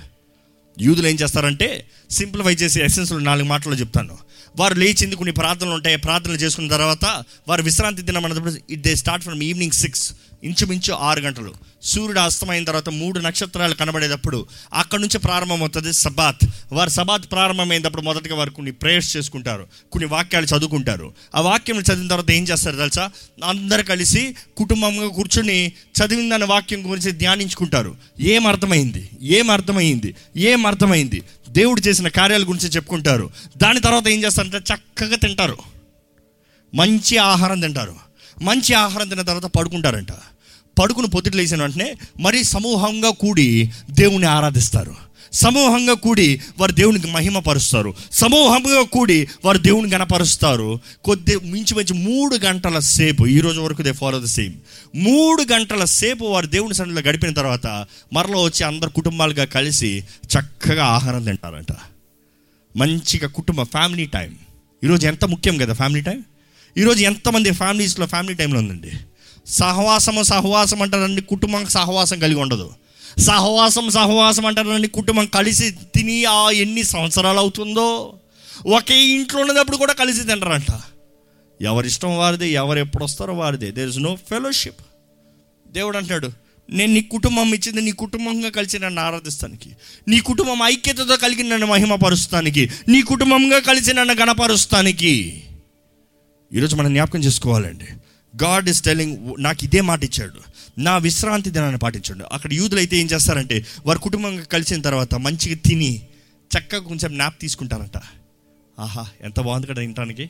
యూదులు 0.81 1.07
ఏం 1.07 1.15
చేస్తారంటే 1.15 1.87
సింప్లిఫై 2.11 2.53
చేసి 2.53 2.83
ఎసెన్స్లో 2.83 3.19
నాలుగు 3.19 3.45
మాటలు 3.45 3.75
చెప్తాను. 3.75 4.17
వారు 4.55 4.73
లేచింది 4.73 5.15
కొన్ని 5.15 5.33
ప్రార్థనలు 5.33 5.71
ఉంటాయి 5.71 5.97
ప్రార్థనలు 5.97 6.37
చేసుకున్న 6.37 6.69
తర్వాత 6.69 7.23
వారు 7.47 7.63
విశ్రాంతి 7.63 8.01
దినం 8.01 8.25
అన్నప్పుడు 8.25 8.53
it 8.69 8.81
they 8.81 8.95
start 8.95 9.23
from 9.23 9.43
evening 9.43 9.71
six 9.71 10.13
ఇంచుమించు 10.43 10.93
ఆరు 10.93 11.19
గంటలు. 11.19 11.53
సూర్యుడు 11.83 12.19
అస్తమైన 12.19 12.63
తర్వాత 12.63 12.89
మూడు 12.89 13.19
నక్షత్రాలు 13.19 13.73
కనబడేటప్పుడు 13.73 14.45
అక్కడ 14.73 14.99
నుంచి 14.99 15.17
ప్రారంభమవుతుంది 15.17 15.93
సబాత్. 15.93 16.45
వారు 16.71 16.89
సబాత్ 16.89 17.31
ప్రారంభమైనప్పుడు 17.31 18.01
మొదటగా 18.01 18.35
వారు 18.35 18.49
కొన్ని 18.49 18.71
ప్రేయర్స్ 18.71 19.17
చేసుకుంటారు. 19.17 19.67
కొన్ని 19.91 20.09
వాక్యాలు 20.09 20.45
చదువుకుంటారు. 20.45 21.13
ఆ 21.35 21.41
వాక్యం 21.41 21.79
చదివిన 21.79 22.07
తర్వాత 22.07 22.31
ఏం 22.31 22.43
చేస్తారు 22.43 22.75
తెలుసా? 22.75 23.11
అందరు 23.43 23.83
కలిసి 23.83 24.35
కుటుంబంగా 24.57 25.07
కూర్చొని 25.07 25.67
చదివిన 25.67 26.31
దాని 26.31 26.45
వాక్యం 26.45 26.91
గురించి 26.91 27.11
ధ్యానించుకుంటారు. 27.11 27.95
ఏం 28.19 28.47
అర్థమైంది? 28.47 29.09
ఏం 29.21 29.51
అర్థమైంది? 29.51 30.15
ఏం 30.37 30.65
అర్థమైంది? 30.65 31.23
దేవుడు 31.49 31.81
చేసిన 31.81 32.07
కార్యాల 32.07 32.43
గురించి 32.43 32.69
చెప్పుకుంటారు. 32.69 33.29
దాని 33.57 33.79
తర్వాత 33.79 34.07
ఏం 34.07 34.23
చేస్తారంటే 34.23 34.57
చక్కగా 34.57 35.15
తింటారు. 35.15 35.57
మంచి 36.75 37.17
ఆహారం 37.17 37.59
తింటారు. 37.59 37.95
మంచి 38.41 38.73
ఆహారం 38.73 39.09
తిన్న 39.09 39.21
తర్వాత 39.21 39.51
పడుకుంటారంట. 39.51 40.07
పడుకుని 40.79 41.07
పొద్దుట 41.07 41.35
లేచిన 41.35 41.61
వెంటనే 41.61 41.95
మరీ 42.19 42.43
సమూహంగా 42.43 43.09
కూడి 43.09 43.71
దేవుని 43.89 44.25
ఆరాధిస్తారు. 44.25 45.11
సమూహంగా 45.33 45.93
కూడి 45.93 46.41
వారు 46.59 46.71
దేవునికి 46.71 47.07
మహిమపరుస్తారు 47.07 47.93
సమూహంగా 48.11 48.81
కూడి 48.81 49.27
వారు 49.45 49.57
దేవుని 49.57 49.91
గణపరుస్తారు. 49.91 50.79
కొద్ది 51.03 51.35
మించి 51.35 51.75
మించి 51.75 51.93
మూడు 51.93 52.35
గంటల 52.35 52.79
సేపు 52.79 53.27
ఈ 53.27 53.39
రోజు 53.39 53.61
వరకు 53.61 53.81
దే 53.81 53.91
ఫాలో 53.91 54.19
ద 54.19 54.23
సేమ్ 54.23 54.53
మూడు 54.95 55.53
గంటల 55.53 55.83
సేపు 55.83 56.25
వారు 56.25 56.45
దేవుని 56.45 56.73
సన్నిధిలో 56.73 57.09
గడిపిన 57.09 57.33
తర్వాత 57.33 57.85
మరలో 58.13 58.41
వచ్చి 58.43 58.63
అందరు 58.63 58.89
కుటుంబాలుగా 58.89 59.45
కలిసి 59.45 60.03
చక్కగా 60.25 60.85
ఆహారం 60.85 61.23
తింటారంట. 61.23 61.71
మంచిగా 62.77 63.27
కుటుంబ 63.27 63.63
ఫ్యామిలీ 63.63 64.05
టైం 64.05 64.35
ఈరోజు 64.83 65.07
ఎంత 65.07 65.25
ముఖ్యం 65.25 65.57
కదా 65.57 65.73
ఫ్యామిలీ 65.73 66.01
టైం 66.01 66.23
ఈరోజు 66.77 67.01
ఎంతమంది 67.03 67.51
ఫ్యామిలీస్లో 67.51 68.05
ఫ్యామిలీ 68.05 68.33
టైంలో 68.33 68.59
ఉందండి? 68.59 68.91
సహవాసము 69.51 70.23
సహవాసం 70.23 70.81
అంటారండి 70.81 71.21
కుటుంబం 71.21 71.65
సహవాసం 71.65 72.19
కలిగి 72.19 72.39
ఉండదు. 72.39 72.73
సహవాసం 73.19 73.89
సహవాసం 73.89 74.45
అంటారండి 74.45 74.87
కుటుంబం 74.87 75.25
కలిసి 75.25 75.71
తిని 75.71 76.25
ఆ 76.25 76.51
ఎన్ని 76.51 76.83
సంవత్సరాలు 76.83 77.37
అవుతుందో 77.37 78.13
ఒకే 78.65 78.97
ఇంట్లో 79.05 79.41
ఉన్నప్పుడు 79.41 79.77
కూడా 79.77 79.93
కలిసి 79.93 80.23
తింటారంట 80.23 80.71
ఎవరిష్టం 81.61 82.17
వారిది 82.17 82.49
ఎవరు 82.49 82.79
ఎప్పుడు 82.79 83.03
వస్తారో 83.03 83.33
వారిది. 83.33 83.71
దేర్ 83.71 83.89
ఇస్ 83.89 83.99
నో 83.99 84.15
ఫెలోషిప్ 84.29 84.81
దేవుడు 85.67 85.97
అంటాడు 85.97 86.29
నేను 86.69 86.93
నీ 86.93 87.01
కుటుంబం 87.01 87.53
ఇచ్చింది 87.53 87.81
నీ 87.81 87.91
కుటుంబంగా 87.91 88.49
కలిసి 88.49 88.79
నన్ను 88.79 89.01
ఆరాధిస్తానికి. 89.01 89.69
నీ 90.07 90.19
కుటుంబం 90.19 90.63
ఐక్యతతో 90.63 91.17
కలిగి 91.17 91.43
నన్ను 91.43 91.67
మహిమపరుస్తానికి. 91.67 92.69
నీ 92.87 93.01
కుటుంబంగా 93.01 93.59
కలిసి 93.59 93.93
నన్ను 93.93 94.13
గణపరుస్తానికి 94.13 95.43
ఈరోజు 96.53 96.75
మనం 96.75 96.93
జ్ఞాపకం 96.93 97.19
చేసుకోవాలండి. 97.19 97.85
గాడ్ 98.43 98.69
ఇస్ 98.69 98.81
టెలింగ్ 98.81 99.35
నాకు 99.39 99.65
ఇదే 99.65 99.81
మాట 99.81 100.03
ఇచ్చాడు. 100.03 100.33
నా 100.77 100.97
విశ్రాంతి 100.97 101.49
దినాన్ని 101.49 101.77
పాటించాడు. 101.77 102.25
అక్కడ 102.31 102.53
యూదులు 102.53 102.79
అయితే 102.79 102.97
ఏం 102.97 103.05
చేస్తారంటే 103.05 103.65
వారి 103.85 103.99
కుటుంబంగా 103.99 104.43
కలిసిన 104.43 104.81
తర్వాత 104.81 105.15
మంచిగా 105.15 105.55
తిని 105.55 106.01
చక్కగా 106.57 106.79
కొంచెం 106.79 107.17
నాప్ 107.17 107.41
తీసుకుంటారంట. 107.41 107.97
ఆహా 108.79 109.05
ఎంత 109.21 109.39
బాగుంది 109.39 109.67
కదా 109.67 109.81
తినడానికి 109.81 110.29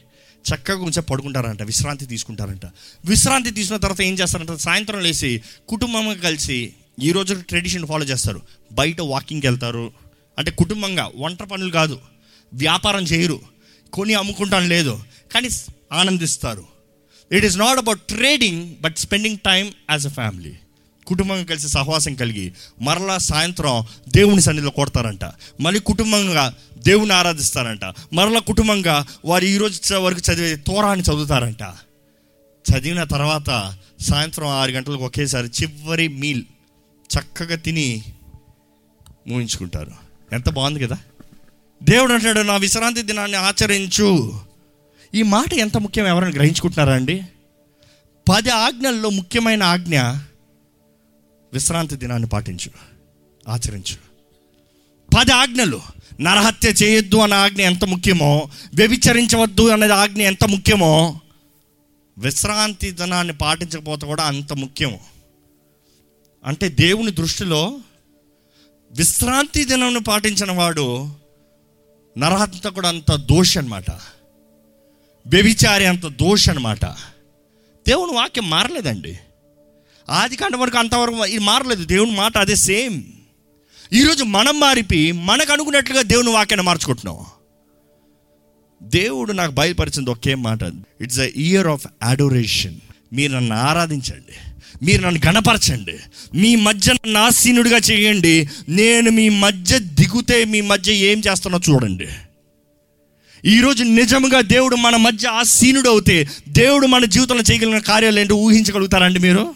చక్కగా 0.53 0.77
కొంచెం 0.77 1.03
పడుకుంటారంట 1.11 1.63
విశ్రాంతి 1.63 2.05
తీసుకుంటారంట. 2.05 2.65
విశ్రాంతి 3.05 3.51
తీసుకున్న 3.51 3.81
తర్వాత 3.81 4.01
ఏం 4.01 4.13
చేస్తారంట 4.13 4.51
సాయంత్రం 4.51 4.99
లేచి 4.99 5.41
కుటుంబంగా 5.69 6.13
కలిసి 6.13 6.73
ఈ 7.01 7.11
రోజు 7.11 7.33
ట్రెడిషన్ 7.33 7.87
ఫాలో 7.87 8.05
చేస్తారు. 8.05 8.41
బయట 8.71 9.01
వాకింగ్కి 9.01 9.47
వెళ్తారు. 9.47 9.91
అంటే 10.37 10.51
కుటుంబంగా 10.51 11.11
వంట 11.15 11.43
పనులు 11.43 11.71
కాదు. 11.71 11.99
వ్యాపారం 12.53 13.03
చేయరు. 13.03 13.41
కొని 13.93 14.13
అమ్ముకుంటాను 14.13 14.67
లేదు. 14.67 15.03
కానీ 15.33 15.49
ఆనందిస్తారు. 15.91 16.80
It 17.31 17.45
is 17.45 17.57
not 17.57 17.77
about 17.77 18.01
trading 18.01 18.75
but 18.81 18.97
spending 18.97 19.37
time 19.37 19.73
as 19.91 20.07
a 20.07 20.09
family 20.09 20.53
కుటుంబంగా 21.07 21.43
కలిసి 21.43 21.69
సహవాసం 21.69 22.15
కలిగి 22.15 22.53
మరలా 22.81 23.17
సాయంత్రం 23.17 23.85
దేవుని 24.09 24.41
సన్నిధిలో 24.41 24.71
కొడతారంట. 24.71 25.25
మళ్ళీ 25.61 25.79
కుటుంబంగా 25.79 26.55
దేవుని 26.77 27.13
ఆరాధిస్తారంట. 27.13 27.85
మరలా 28.13 28.39
కుటుంబంగా 28.39 29.05
వారు 29.25 29.45
ఈరోజు 29.45 29.93
వరకు 29.93 30.31
చదివే 30.31 30.55
తోరాన్ని 30.55 31.05
చదువుతారంట. 31.05 31.61
చదివిన 32.71 33.03
తర్వాత 33.03 33.77
సాయంత్రం 34.01 34.47
ఆరు 34.47 34.71
గంటలకు 34.71 35.05
ఒకేసారి 35.05 35.47
చివరి 35.47 36.07
మీల్ 36.07 36.43
చక్కగా 37.19 37.55
తిని 37.55 38.03
ముగించుకుంటారు. 39.27 39.91
ఎంత 40.33 40.49
బాగుంది 40.49 40.79
కదా? 40.79 40.97
దేవుడు 41.83 42.13
అంటాడు 42.13 42.39
నా 42.39 42.57
విశ్రాంతి 42.57 43.01
దినాన్ని 43.01 43.37
ఆచరించు. 43.37 44.39
ఈ 45.15 45.21
మాట 45.23 45.53
ఎంత 45.53 45.77
ముఖ్యం 45.77 46.07
ఎవరైనా 46.07 46.35
గ్రహించుకుంటున్నారా 46.35 46.93
అండి? 46.95 47.23
పది 48.29 48.49
ఆజ్ఞల్లో 48.49 49.09
ముఖ్యమైన 49.09 49.63
ఆజ్ఞ 49.63 49.99
విశ్రాంతి 51.53 51.95
దినాన్ని 51.95 52.29
పాటించు 52.29 52.71
ఆచరించు. 53.49 53.95
పది 55.17 55.31
ఆజ్ఞలు 55.31 55.81
నరహత్య 56.21 56.69
చేయొద్దు 56.69 57.17
అన్న 57.17 57.33
ఆజ్ఞ 57.33 57.61
ఎంత 57.61 57.85
ముఖ్యమో 57.85 58.49
వ్యభిచరించవద్దు 58.75 59.67
అనేది 59.67 59.93
ఆజ్ఞ 59.93 60.21
ఎంత 60.21 60.45
ముఖ్యమో 60.45 61.19
విశ్రాంతి 62.17 62.91
దినాన్ని 62.91 63.33
పాటించకపోతే 63.33 64.05
కూడా 64.05 64.23
అంత 64.23 64.53
ముఖ్యము. 64.53 64.99
అంటే 66.45 66.69
దేవుని 66.69 67.11
దృష్టిలో 67.11 67.79
విశ్రాంతి 68.91 69.65
దినాన్ని 69.65 69.99
పాటించిన 69.99 70.51
వాడు 70.51 71.09
నరహత్య 72.17 72.69
కూడా 72.69 72.89
అంత 72.89 73.15
దోషి 73.15 73.59
అనమాట 73.59 73.91
వ్యభిచారి 75.27 75.85
అంత 75.85 76.07
దోష 76.07 76.49
అనమాట 76.49 76.85
దేవుని 77.87 78.11
వాక్యం 78.11 78.49
మారలేదండి. 78.49 79.19
ఆది 80.09 80.35
కాండ 80.35 80.55
వరకు 80.55 80.77
అంతవరకు 80.77 81.25
ఇది 81.25 81.39
మారలేదు. 81.39 81.85
దేవుని 81.85 82.11
మాట 82.11 82.37
అదే 82.37 82.55
సేమ్. 82.55 83.03
ఈరోజు 83.93 84.23
మనం 84.23 84.59
మారిపి 84.59 85.11
మనకు 85.11 85.53
అనుకున్నట్లుగా 85.53 86.01
దేవుని 86.01 86.29
వాక్యాన్ని 86.29 86.65
మార్చుకుంటున్నాం. 86.65 87.25
దేవుడు 88.83 89.31
నాకు 89.31 89.51
బయలుపరిచింది 89.51 90.09
ఒకే 90.09 90.35
మాట. 90.35 90.59
It's 91.01 91.19
a 91.19 91.27
year 91.35 91.67
of 91.67 91.87
adoration 92.03 92.75
మీరు 93.13 93.33
నన్ను 93.33 93.55
ఆరాధించండి. 93.55 94.55
మీరు 94.85 95.05
నన్ను 95.05 95.21
గణపరచండి. 95.27 95.97
మీ 96.37 96.55
మధ్య 96.55 96.93
నన్ను 96.93 97.19
ఆసీనుడిగా 97.19 97.77
చేయండి. 97.77 98.49
నేను 98.69 99.11
మీ 99.11 99.29
మధ్య 99.29 99.79
దిగుతే 99.79 100.45
మీ 100.45 100.61
మధ్య 100.61 100.93
ఏం 100.93 101.21
చేస్తానో 101.31 101.59
చూడండి. 101.69 102.07
ఈరోజు 103.45 103.83
నిజంగా 103.83 104.41
దేవుడు 104.41 104.75
మన 104.75 104.95
మధ్య 104.95 105.27
ఆసీనుడు 105.27 105.89
అవుతే 105.89 106.27
దేవుడు 106.47 106.87
మన 106.87 107.05
జీవితంలో 107.05 107.43
చేయగలిగిన 107.51 107.79
కార్యాలు 107.79 108.19
ఏంటో 108.19 108.35
ఊహించగలుగుతారండి 108.35 109.19
మీరు? 109.19 109.55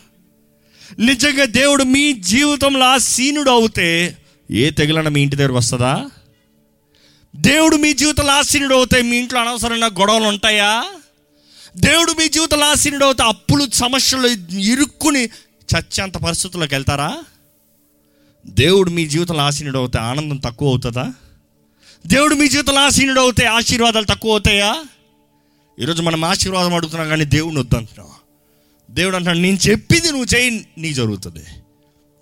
నిజంగా 0.99 1.45
దేవుడు 1.45 1.83
మీ 1.83 2.13
జీవితంలో 2.13 2.85
ఆసీనుడు 2.85 3.49
అవుతే 3.49 4.17
ఏ 4.51 4.69
తెగులన 4.69 5.07
మీ 5.07 5.21
ఇంటి 5.21 5.35
దగ్గర 5.35 5.51
వస్తుందా? 5.51 6.09
దేవుడు 7.35 7.75
మీ 7.75 7.93
జీవితంలో 7.93 8.31
ఆసీనుడు 8.31 8.75
అవుతే 8.75 9.01
మీ 9.01 9.17
ఇంట్లో 9.17 9.41
అనవసరమైన 9.41 9.87
గొడవలు 9.87 10.25
ఉంటాయా? 10.25 10.85
దేవుడు 11.77 12.11
మీ 12.11 12.27
జీవితంలో 12.29 12.65
ఆసీనుడు 12.65 13.05
అవుతే 13.05 13.23
అప్పులు 13.23 13.71
సమస్యలు 13.73 14.27
ఇరుక్కుని 14.55 15.25
చచ్చేంత 15.75 16.17
పరిస్థితుల్లోకి 16.17 16.75
వెళ్తారా? 16.75 17.17
దేవుడు 18.47 18.89
మీ 18.89 19.05
జీవితంలో 19.05 19.41
ఆసీనుడు 19.41 19.77
అవుతే 19.77 19.99
ఆనందం 19.99 20.37
తక్కువ 20.37 20.67
అవుతుందా? 20.67 21.13
దేవుడు 22.05 22.35
మీ 22.35 22.47
జీవితంలో 22.47 22.81
ఆసీనుడు 22.81 23.19
అవుతే 23.19 23.45
ఆశీర్వాదాలు 23.45 24.05
తక్కువ 24.05 24.31
అవుతాయా? 24.31 24.85
ఈరోజు 25.79 26.01
మనం 26.01 26.25
ఆశీర్వాదం 26.25 26.73
అడుగుతున్నాం 26.73 27.09
కానీ 27.09 27.25
దేవుడిని 27.25 27.61
వద్దంటున్నాం 27.61 28.07
దేవుడు 28.91 29.15
అంటున్నాడు 29.15 29.37
నేను 29.37 29.57
చెప్పింది 29.57 30.07
నువ్వు 30.07 30.35
చేయి 30.35 30.67
నీకు 30.77 30.93
జరుగుతుంది. 30.93 31.45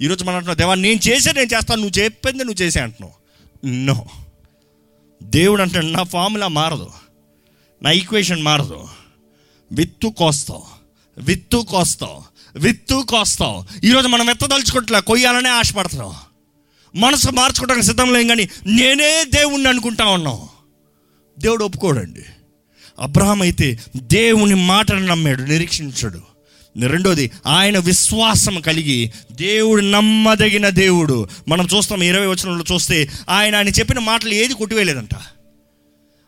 ఈరోజు 0.02 0.24
మనం 0.24 0.36
అంటున్నావు 0.36 0.58
దేవా 0.58 0.76
నేను 0.76 1.00
చేసే 1.10 1.32
నేను 1.32 1.56
చేస్తాను 1.56 1.82
నువ్వు 1.82 2.04
చెప్పింది 2.04 2.44
నువ్వు 2.44 2.62
చేసే 2.62 2.80
అంటున్నావు. 2.80 3.14
నో. 3.68 4.06
దేవుడు 5.24 5.62
అంటాడు 5.62 5.86
నా 5.86 6.04
ఫార్ములా 6.04 6.48
మారదు. 6.48 6.90
నా 7.84 7.92
ఈక్వేషన్ 7.92 8.44
మారదు. 8.44 8.88
విత్తు 9.72 10.08
కోస్తావు 10.08 10.64
విత్తు 11.18 11.66
కోస్తావు 11.70 12.24
విత్తు 12.60 13.06
కోస్తావు. 13.10 13.66
ఈరోజు 13.86 14.08
మనం 14.08 14.30
ఎత్తదలుచుకుంటున్నా 14.30 15.00
కొయ్యాలనే 15.00 15.50
ఆశపడుతున్నాం 15.50 16.16
మనసు 16.96 17.30
మార్చుకోవడానికి 17.30 17.88
సిద్ధం 17.88 18.14
లేం 18.14 18.28
కానీ 18.28 18.50
నేనే 18.66 19.26
దేవుణ్ణి 19.26 19.70
అనుకుంటా 19.70 20.06
ఉన్నాం. 20.06 20.40
దేవుడు 21.40 21.66
ఒప్పుకోడండి. 21.66 22.22
అబ్రహం 23.00 23.42
అయితే 23.42 23.80
దేవుని 23.96 24.56
మాటను 24.56 25.00
నమ్మాడు 25.00 25.42
నిరీక్షించాడు. 25.42 26.22
రెండోది 26.88 27.32
ఆయన 27.46 27.78
విశ్వాసం 27.78 28.62
కలిగి 28.62 29.12
దేవుడు 29.32 29.82
నమ్మదగిన 29.82 30.70
దేవుడు. 30.70 31.28
మనం 31.48 31.68
చూస్తాం 31.76 32.04
ఇరవై 32.04 32.26
వచనంలో 32.26 32.66
చూస్తే 32.74 33.10
ఆయన 33.30 33.56
ఆయన 33.56 33.68
చెప్పిన 33.68 34.00
మాటలు 34.00 34.34
ఏది 34.34 34.54
కొట్టివేయలేదంట. 34.54 35.16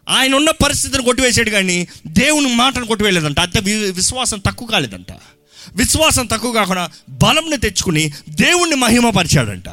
ఆయన 0.10 0.36
ఉన్న 0.36 0.52
పరిస్థితిని 0.52 1.04
కొట్టివేసాడు 1.04 1.50
కానీ 1.50 1.88
దేవుని 2.08 2.56
మాటను 2.56 2.86
కొట్టివేయలేదంట. 2.86 3.40
అంత 3.40 3.58
విశ్వాసం 3.92 4.40
తక్కువ 4.40 4.68
కాలేదంట. 4.68 5.12
విశ్వాసం 5.76 6.26
తక్కువ 6.26 6.52
కాకుండా 6.52 6.90
బలంని 7.10 7.58
తెచ్చుకుని 7.58 8.14
దేవుణ్ణి 8.30 8.76
మహిమపరిచాడంట. 8.76 9.70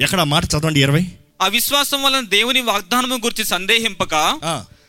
ఎక్కడ? 0.00 0.22
మాట 0.22 0.44
చదవండి 0.44 0.80
ఇరవై. 0.80 1.06
అవిశ్వాసం 1.40 2.02
వలన 2.02 2.26
దేవుని 2.26 2.60
వాగ్దానము 2.60 3.14
గురించి 3.14 3.44
సందేహింపక 3.44 4.12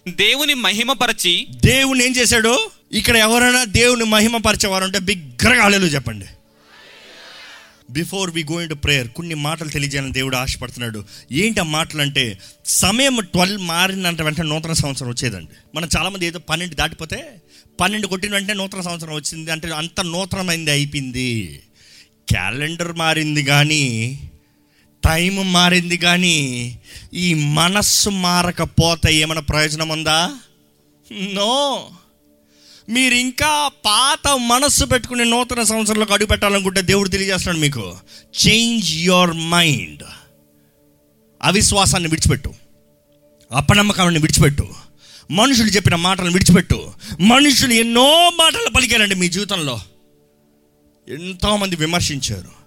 దేవుని 0.07 0.53
మహిమపరచి 0.53 1.47
దేవుని 1.65 2.05
ఏం 2.05 2.15
చేశాడు? 2.15 2.69
ఇక్కడ 2.91 3.17
ఎవరైనా 3.17 3.63
దేవుని 3.63 4.03
మహిమపరిచేవారు 4.03 4.83
అంటే 4.83 4.99
బిగ్గరగా 4.99 5.63
అలెలు 5.63 5.85
చెప్పండి. 5.85 6.25
Before 7.89 8.31
we 8.31 8.43
going 8.43 8.69
to 8.69 8.75
prayer 8.75 9.07
కొన్ని 9.07 9.35
మాటలు 9.35 9.69
తెలియజేయాలని 9.69 10.13
దేవుడు 10.13 10.35
ఆశపడుతున్నాడు. 10.35 11.05
ఏంటి 11.31 11.59
ఆ 11.59 11.63
మాటలు 11.63 12.01
అంటే 12.01 12.39
సమయం 12.65 13.19
ట్వెల్వ్ 13.21 13.61
మారినంత 13.61 14.21
వెంటనే 14.21 14.49
నూతన 14.49 14.73
సంవత్సరం 14.73 15.09
వచ్చేదండి. 15.09 15.51
మనం 15.75 15.89
చాలామంది 15.97 16.25
ఏదో 16.25 16.39
పన్నెండు 16.39 16.75
దాటిపోతే 16.75 17.41
పన్నెండు 17.79 18.07
కొట్టిన 18.07 18.33
వెంటనే 18.33 18.53
నూతన 18.53 18.81
సంవత్సరం 18.81 19.13
వచ్చింది 19.15 19.51
అంటే 19.51 19.69
అంత 19.69 20.01
నూతనమైంది 20.01 20.71
అయిపోయింది. 20.71 21.59
క్యాలెండర్ 22.29 22.93
మారింది 22.93 23.43
కానీ 23.43 24.19
టైం 25.03 25.53
మారింది 25.53 25.97
కానీ 25.97 26.79
ఈ 27.13 27.33
మనస్సు 27.33 28.09
మారకపోతే 28.09 29.15
ఏమైనా 29.15 29.41
ప్రయోజనం 29.41 29.89
ఉందా? 29.89 30.35
నో. 31.11 31.89
మీరు 32.89 33.15
ఇంకా 33.15 33.67
పాత 33.85 34.37
మనస్సు 34.39 34.85
పెట్టుకుని 34.85 35.25
నూతన 35.25 35.63
సంవత్సరంలోకి 35.63 36.13
అడుగు 36.13 36.27
పెట్టాలనుకుంటే 36.27 36.81
దేవుడు 36.81 37.09
తెలియజేస్తున్నాడు 37.09 37.59
మీకు. 37.59 37.97
చేంజ్ 38.47 38.91
యువర్ 38.91 39.33
మైండ్ 39.33 40.03
అవిశ్వాసాన్ని 41.41 42.09
విడిచిపెట్టు. 42.09 42.53
అపనమ్మకాన్ని 43.51 44.19
విడిచిపెట్టు. 44.19 44.67
మనుషులు 45.31 45.67
చెప్పిన 45.67 45.95
మాటలను 45.95 46.31
విడిచిపెట్టు. 46.31 46.93
మనుషులు 47.19 47.73
ఎన్నో 47.73 48.29
మాటలు 48.29 48.69
పలికారండి 48.69 49.15
మీ 49.15 49.29
జీవితంలో. 49.29 49.81
ఎంతోమంది 51.09 51.75
విమర్శించారు. 51.75 52.57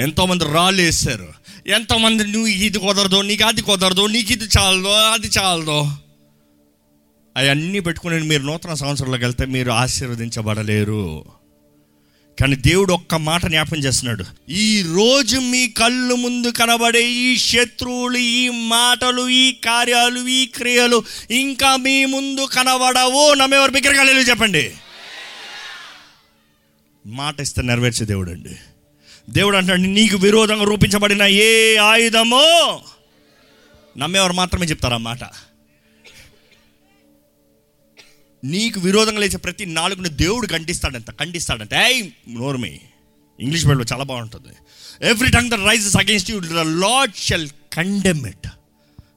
ఎంతోమంది 0.00 0.44
రాళ్ళు 0.44 0.82
వేశారు. 0.82 1.37
ఎంతోమంది 1.68 2.24
నువ్వు 2.24 2.46
ఇది 2.46 2.78
కుదరదు 2.78 3.20
నీకు 3.20 3.44
అది 3.44 3.62
కుదరదు 3.62 4.06
నీకు 4.06 4.32
ఇది 4.32 4.44
చాలదో 4.44 4.90
అది 4.90 5.26
చాలదో. 5.26 5.96
అవన్నీ 7.36 7.80
పెట్టుకుని 7.80 8.22
మీరు 8.22 8.42
నూతన 8.42 8.74
సంవత్సరంలోకి 8.74 9.24
వెళ్తే 9.24 9.46
మీరు 9.46 9.70
ఆశీర్వదించబడలేరు. 9.70 11.24
కానీ 12.40 12.56
దేవుడు 12.56 12.92
ఒక్క 12.92 13.14
మాట 13.14 13.46
జ్ఞాపం 13.46 13.78
చేస్తున్నాడు. 13.78 14.24
ఈ 14.48 14.82
రోజు 14.82 15.38
మీ 15.38 15.68
కళ్ళు 15.68 16.14
ముందు 16.14 16.50
కనబడే 16.50 17.10
ఈ 17.10 17.36
శత్రువులు 17.36 18.18
ఈ 18.18 18.48
మాటలు 18.48 19.28
ఈ 19.28 19.52
కార్యాలు 19.52 20.28
ఈ 20.28 20.46
క్రియలు 20.46 21.04
ఇంకా 21.30 21.76
మీ 21.76 22.04
ముందు 22.04 22.48
కనబడవు 22.52 23.34
నమ్మేవారు. 23.34 23.70
బిగ్గరగా 23.70 24.02
చెప్పండి. 24.02 24.72
మాట 27.06 27.40
ఇస్తే 27.40 27.62
నెరవేర్చే 27.62 28.06
దేవుడు 28.06 28.30
అండి. 28.30 28.56
దేవుడు 29.28 29.56
అంటాడు 29.56 29.80
నీకు 29.80 30.16
విరోధంగా 30.16 30.64
రూపించబడిన 30.64 31.22
ఏ 31.22 31.76
ఆయుధమో 31.76 32.80
నమ్మేవారు 33.98 34.32
మాత్రమే 34.32 34.66
చెప్తారు 34.66 34.94
ఆ 34.94 34.96
మాట. 34.96 35.24
నీకు 38.44 38.80
విరోధంగా 38.80 39.18
లేచే 39.18 39.36
ప్రతి 39.36 39.66
నాలుగుని 39.66 40.08
దేవుడు 40.08 40.46
ఖండిస్తాడంట 40.46 41.10
ఖండిస్తాడంట. 41.10 41.74
ఏయ్ 41.74 42.10
నోర్మి 42.28 42.80
ఇంగ్లీష్ 43.40 43.64
బైబిల్లో 43.64 43.84
చాలా 43.92 44.04
బాగుంటుంది. 44.04 44.54
Every 45.08 45.30
tongue 45.30 45.50
the 45.50 45.54
rises 45.54 45.96
against 45.96 46.30
you 46.30 46.40
the 46.40 46.52
lord 46.52 47.14
shall 47.16 47.48
condemn 47.72 48.26
it 48.26 48.48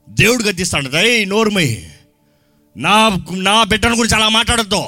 దేవుడు 0.10 0.44
గద్దిస్తాడంట 0.44 0.96
ఏయ్ 0.96 1.30
నోర్మి 1.30 1.90
నా 2.78 3.20
నా 3.32 3.64
బిడ్డను 3.64 3.96
గురించి 3.96 4.16
అలా 4.16 4.30
మాట్లాడద్దు. 4.30 4.84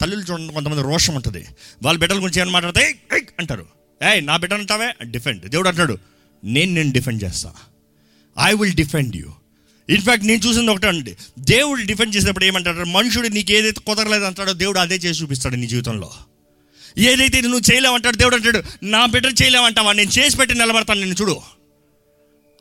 తల్లులు 0.00 0.22
చూడండి 0.22 0.52
కొంతమంది 0.52 0.82
రోషం 0.82 1.14
ఉంటుంది. 1.14 1.46
వాళ్ళ 1.82 1.98
బిడ్డల 1.98 2.16
గురించి 2.16 2.40
ఏమైనా 2.40 2.52
మాట్లాడితే 2.52 2.98
అంటారు. 3.38 3.77
ఏయ్ 4.02 4.26
నా 4.26 4.36
బిడ్డ 4.36 4.54
అంటావే? 4.54 4.94
డిఫెండ్ 5.04 5.48
దేవుడు 5.48 5.68
అంటాడు 5.68 5.98
నేను 6.44 6.72
నేను 6.72 6.92
డిఫెండ్ 6.92 7.24
చేస్తా. 7.24 7.54
I 8.44 8.54
will 8.54 8.74
defend 8.74 9.16
you 9.16 9.26
in fact 9.88 10.26
నేను 10.26 10.48
చూసింది 10.48 10.70
ఒకటే 10.70 10.88
అండి. 10.88 11.16
దేవుడు 11.38 11.82
డిఫెండ్ 11.82 12.16
చేసినప్పుడు 12.16 12.44
ఏమంటాడు? 12.44 12.78
మనుషుడు 12.78 13.28
నీకు 13.28 13.52
ఏదైతే 13.52 13.80
కుదరలేదు 13.80 14.24
అంటాడో 14.24 14.52
దేవుడు 14.52 14.78
అదే 14.78 14.94
చేసి 14.94 15.22
చూపిస్తాడు 15.22 15.56
నీ 15.56 15.66
జీవితంలో. 15.66 16.10
ఏదైతే 16.98 17.40
నువ్వు 17.40 17.72
చేయలేమంటాడు 17.72 18.16
దేవుడు 18.16 18.36
అంటాడు 18.36 18.62
నా 18.82 19.06
బిడ్డ 19.06 19.26
చేయలేమంటావా 19.26 19.92
నేను 19.92 20.10
చేసి 20.10 20.36
పెట్టి 20.36 20.58
నిలబడతాను 20.58 21.00
నేను 21.00 21.14
చూడు. 21.20 21.40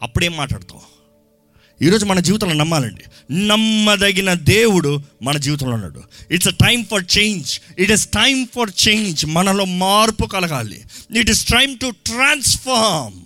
అప్పుడేం 0.01 0.37
మాట్లాడతావు? 0.37 0.96
ఈరోజు 1.81 2.05
మన 2.05 2.19
జీవితంలో 2.19 2.53
నమ్మాలండి. 2.53 3.03
నమ్మదగిన 3.47 4.33
దేవుడు 4.33 5.01
మన 5.23 5.37
జీవితంలో 5.37 5.73
ఉన్నాడు. 5.73 6.03
It's 6.31 6.47
a 6.47 6.51
time 6.51 6.85
for 6.85 7.03
change 7.17 7.59
it 7.79 7.91
is 7.91 8.07
time 8.07 8.47
for 8.55 8.71
change 8.87 9.25
మనలో 9.25 9.65
మార్పు 9.65 10.25
కలగాలి. 10.25 10.83
It 11.19 11.29
is 11.29 11.45
time 11.45 11.79
to 11.79 11.93
transform 12.05 13.19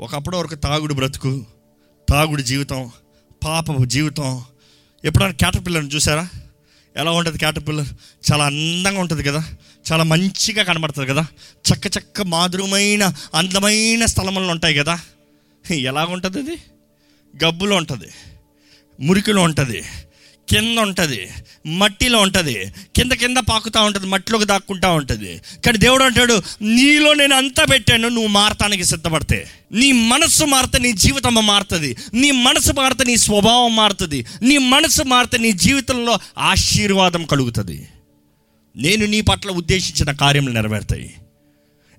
ఒకప్పుడు 0.00 0.36
వరకు 0.36 0.54
తాగుడు 0.54 0.94
బ్రతుకు 0.94 1.46
తాగుడు 2.08 2.42
జీవితం 2.42 2.90
పాప 3.44 3.84
జీవితం. 3.84 4.44
ఎప్పుడైనా 5.04 5.32
క్యాటర్ 5.32 5.66
పిల్లర్ని 5.66 5.90
చూసారా? 5.90 6.28
ఎలా 6.96 7.10
ఉంటుంది 7.10 7.38
క్యాటర్ 7.38 7.66
పిల్లర్ 7.68 7.88
చాలా 8.32 8.46
అందంగా 8.46 9.00
ఉంటుంది 9.00 9.22
కదా? 9.22 9.44
చాలా 9.92 10.04
మంచిగా 10.04 10.62
కనబడుతుంది 10.62 11.08
కదా? 11.08 11.26
చక్క 11.52 11.98
చక్క 11.98 12.22
మాధురమైన 12.22 13.14
అందమైన 13.34 14.06
స్థలములు 14.06 14.44
ఉంటాయి 14.44 14.74
కదా? 14.74 15.00
ఎలాగుంటుంది 15.70 16.38
అది? 16.38 16.58
గబ్బులో 17.44 17.76
ఉంటుంది 17.76 18.10
మురికిలో 19.00 19.42
ఉంటుంది 19.42 19.82
కింద 20.48 20.78
ఉంటుంది 20.78 21.28
మట్టిలో 21.66 22.18
ఉంటుంది 22.20 22.72
కింద 22.96 23.12
కింద 23.12 23.36
పాకుతూ 23.36 23.82
ఉంటుంది 23.82 24.06
మట్టిలోకి 24.06 24.44
దాక్కుంటా 24.44 24.90
ఉంటుంది. 24.90 25.40
కానీ 25.66 25.78
దేవుడు 25.78 26.04
అంటాడు 26.04 26.42
నీలో 26.62 27.14
నేను 27.14 27.34
అంతా 27.34 27.64
పెట్టాను 27.64 28.08
నువ్వు 28.08 28.28
మారటానికి 28.28 28.84
సిద్ధపడితే. 28.84 29.50
నీ 29.72 29.92
మనస్సు 29.92 30.44
మారితే 30.44 30.78
నీ 30.78 30.92
జీవితం 30.92 31.34
మారుతుంది 31.34 31.96
నీ 32.14 32.30
మనసు 32.30 32.72
మారితే 32.72 33.04
నీ 33.04 33.16
స్వభావం 33.16 33.76
మారుతుంది 33.76 34.26
నీ 34.42 34.58
మనసు 34.58 35.02
మారితే 35.02 35.38
నీ 35.38 35.52
జీవితంలో 35.52 36.18
ఆశీర్వాదం 36.38 37.24
కలుగుతుంది. 37.24 37.88
నేను 38.76 39.06
నీ 39.06 39.20
పట్ల 39.20 39.50
ఉద్దేశించిన 39.50 40.12
కార్యములు 40.12 40.52
నెరవేరుతాయి. 40.52 41.14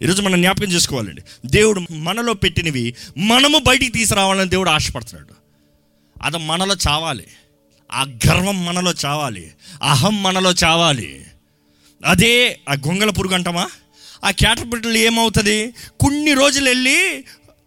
ఈరోజు 0.03 0.21
మనం 0.21 0.41
జ్ఞాపకం 0.41 0.65
చేసుకోవాలండి. 0.65 1.21
దేవుడు 1.45 1.81
మనలో 1.91 2.33
పెట్టినవి 2.33 2.95
మనము 3.17 3.59
బయటికి 3.59 3.91
తీసుకురావాలని 3.91 4.49
దేవుడు 4.49 4.69
ఆశపడుతున్నాడు. 4.69 5.33
అది 6.21 6.37
మనలో 6.37 6.75
చావాలి. 6.87 7.27
ఆ 7.91 8.03
గర్వం 8.03 8.65
మనలో 8.65 8.93
చావాలి. 9.05 9.51
అహం 9.83 10.23
మనలో 10.23 10.51
చావాలి. 10.51 11.25
అదే 12.05 12.59
ఆ 12.69 12.73
గొంగల 12.73 13.09
పురుగు 13.09 13.33
అంటామా? 13.33 13.69
ఆ 14.23 14.31
క్యాటర్పిటల్ 14.31 14.97
ఏమవుతుంది? 14.97 15.73
కొన్ని 15.99 16.33
రోజులు 16.33 16.69
వెళ్ళి 16.69 17.23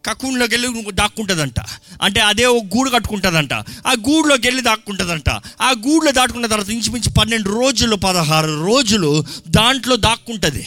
కక్కున్లోకి 0.06 0.56
వెళ్ళి 0.56 0.92
దాక్కుంటుందంట. 0.92 1.60
అంటే 2.02 2.20
అదే 2.20 2.44
ఒక 2.44 2.64
గూడు 2.64 2.90
కట్టుకుంటుందంట. 2.90 3.52
ఆ 3.86 3.92
గూడులోకి 4.08 4.46
వెళ్ళి 4.46 4.62
దాక్కుంటుందంట. 4.62 5.28
ఆ 5.60 5.70
గూడులో 5.70 6.12
దాటుకున్న 6.12 6.46
తర్వాత 6.46 6.70
ఇంచుమించు 6.70 7.10
పన్నెండు 7.10 7.48
రోజులు 7.48 7.96
పదహారు 7.96 8.66
రోజులు 8.66 9.24
దాంట్లో 9.48 9.96
దాక్కుంటుంది. 9.96 10.66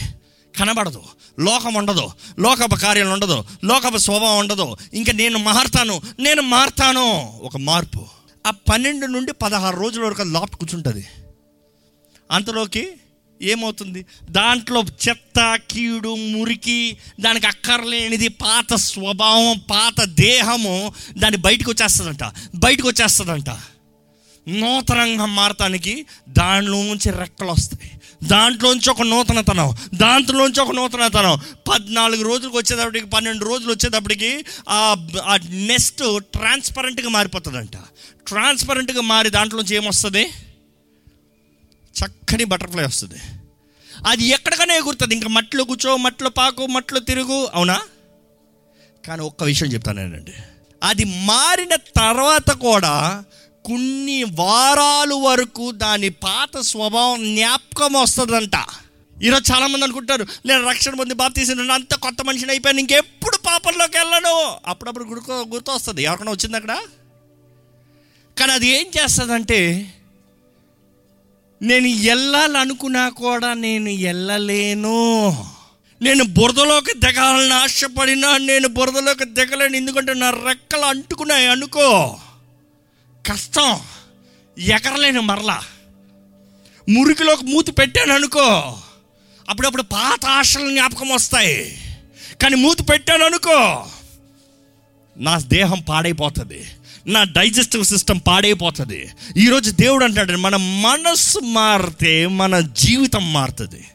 కనబడదు. 0.60 1.04
లోకం 1.39 1.74
ఉండదు. 1.74 2.12
లోకపు 2.39 2.76
కార్యాలు 2.76 3.10
ఉండదు. 3.10 3.44
లోకపు 3.63 3.98
స్వభావం 3.98 4.38
ఉండదు. 4.38 4.78
ఇంకా 4.94 5.13
నేను 5.13 5.38
మారుతాను. 5.38 6.02
నేను 6.20 6.42
మారుతాను. 6.42 7.39
ఒక 7.44 7.58
మార్పు. 7.58 8.06
ఆ 8.48 8.50
పన్నెండు 8.50 9.06
నుండి 9.06 9.34
పదహారు 9.34 9.78
రోజుల 9.78 10.06
వరకు 10.06 10.22
లాప్ట్ 10.22 10.56
కూర్చుంటుంది. 10.56 11.06
అంతలోకి 12.32 12.88
ఏమవుతుంది? 13.42 14.06
దాంట్లో 14.30 14.84
చెత్త 15.10 15.60
కీడు 15.72 16.16
మురికి 16.16 16.98
దానికి 17.20 17.48
అక్కర్లేనిది 17.48 18.28
పాత 18.28 18.74
స్వభావం 18.74 19.62
పాత 19.72 20.04
దేహము 20.04 20.94
దాన్ని 21.18 21.42
బయటకు 21.42 21.72
వచ్చేస్తుందంట. 21.72 22.34
బయటకు 22.56 22.88
వచ్చేస్తుందంట. 22.88 23.50
నూతనంగా 24.47 25.25
మారటానికి 25.25 26.06
దాంట్లోంచి 26.29 27.12
రెక్కలు 27.12 27.51
వస్తాయి. 27.51 27.91
దాంట్లోంచి 28.23 28.89
ఒక 28.89 29.01
నూతనతనం. 29.01 29.77
దాంట్లోంచి 29.93 30.62
ఒక 30.62 30.71
నూతనతనం. 30.71 31.39
పద్నాలుగు 31.67 32.23
రోజులకు 32.23 32.58
వచ్చేటప్పటికి 32.58 33.06
పన్నెండు 33.06 33.45
రోజులు 33.45 33.71
వచ్చేటప్పటికి 33.71 34.45
ఆ 34.69 34.95
నెస్ట్ 35.49 36.19
ట్రాన్స్పరెంట్గా 36.19 37.10
మారిపోతుందంట. 37.10 37.77
ట్రాన్స్పరెంట్గా 38.27 39.01
మారి 39.01 39.29
దాంట్లోంచి 39.29 39.75
ఏమొస్తుంది? 39.75 40.23
చక్కని 42.06 42.43
బటర్ఫ్లై 42.43 42.86
వస్తుంది. 42.86 43.15
అది 44.08 44.25
ఎక్కడికనే 44.25 44.77
ఎగురుతుంది. 44.77 45.15
ఇంకా 45.15 45.27
మట్లో 45.27 45.63
కూర్చో 45.63 45.97
మట్లో 45.97 46.29
పాకు 46.29 46.65
మట్లో 46.65 46.99
తిరుగు. 46.99 47.49
అవునా? 47.53 47.82
కానీ 49.08 49.21
ఒక్క 49.21 49.43
విషయం 49.43 49.69
చెప్తాను 49.69 50.01
నేనండి. 50.01 50.34
అది 50.84 51.03
మారిన 51.03 51.75
తర్వాత 51.75 52.51
కూడా 52.51 53.23
కొన్ని 53.65 54.23
వారాలు 54.23 55.15
వరకు 55.15 55.71
దాని 55.71 56.10
పాత 56.10 56.60
స్వభావం 56.60 57.36
జ్ఞాపకం 57.36 57.93
వస్తుందంట. 57.93 58.56
ఈరోజు 59.23 59.54
చాలామంది 59.54 59.84
అనుకుంటారు 59.84 60.28
నేను 60.45 60.69
రక్షణ 60.69 60.95
పొంది 60.95 61.13
బాప్ 61.13 61.36
తీసిన 61.36 61.71
అంత 61.71 61.95
కొత్త 61.95 62.21
మనిషిని 62.21 62.52
అయిపోయాను 62.52 62.80
ఇంకెప్పుడు 62.80 63.38
పాపంలోకి 63.38 63.97
వెళ్ళను. 63.97 64.60
అప్పుడప్పుడు 64.67 65.04
గుర్తు 65.04 65.32
గుర్తు 65.32 65.71
వస్తుంది 65.71 66.04
ఎవరికైనా 66.04 66.32
వచ్చింది 66.32 66.58
అక్కడ? 66.58 66.78
కానీ 68.39 68.52
అది 68.52 68.67
ఏం 68.67 68.86
చేస్తుందంటే 68.97 69.93
నేను 71.62 71.88
వెళ్ళాలనుకున్నా 71.88 73.10
కూడా 73.10 73.54
నేను 73.54 73.89
వెళ్ళలేను 73.89 74.99
నేను 76.02 76.23
బురదలోకి 76.23 76.93
దిగాలని 76.99 77.54
ఆశపడినా 77.54 78.38
నేను 78.38 78.67
బురదలోకి 78.67 79.26
దిగలేను 79.26 79.76
ఎందుకంటే 79.76 80.13
నా 80.13 80.30
రెక్కలు 80.30 80.86
అంటుకున్నాయి 80.86 81.47
అనుకో. 81.47 82.19
కష్టం. 83.32 83.80
ఎగరలేను 84.60 85.22
మరలా. 85.22 85.64
మురికిలోకి 86.90 87.46
మూతి 87.46 87.72
పెట్టాను 87.72 88.14
అనుకో 88.14 88.78
అప్పుడప్పుడు 89.50 89.82
పాత 89.82 90.26
ఆశలు 90.26 90.70
జ్ఞాపకం 90.70 91.10
వస్తాయి. 91.10 91.82
కానీ 92.42 92.56
మూతి 92.56 92.84
పెట్టాను 92.84 93.26
అనుకో 93.26 93.86
నా 95.18 95.40
దేహం 95.40 95.80
పాడైపోతుంది. 95.80 96.66
నా 97.08 97.24
డైజెస్టివ్ 97.24 97.86
సిస్టమ్ 97.86 98.20
పాడైపోతుంది. 98.28 99.12
ఈరోజు 99.38 99.72
దేవుడు 99.72 100.06
అంటాడు 100.06 100.38
మన 100.38 100.56
మనస్సు 100.56 101.40
మారితే 101.40 102.28
మన 102.28 102.60
జీవితం 102.60 103.34
మారుతుంది. 103.34 103.86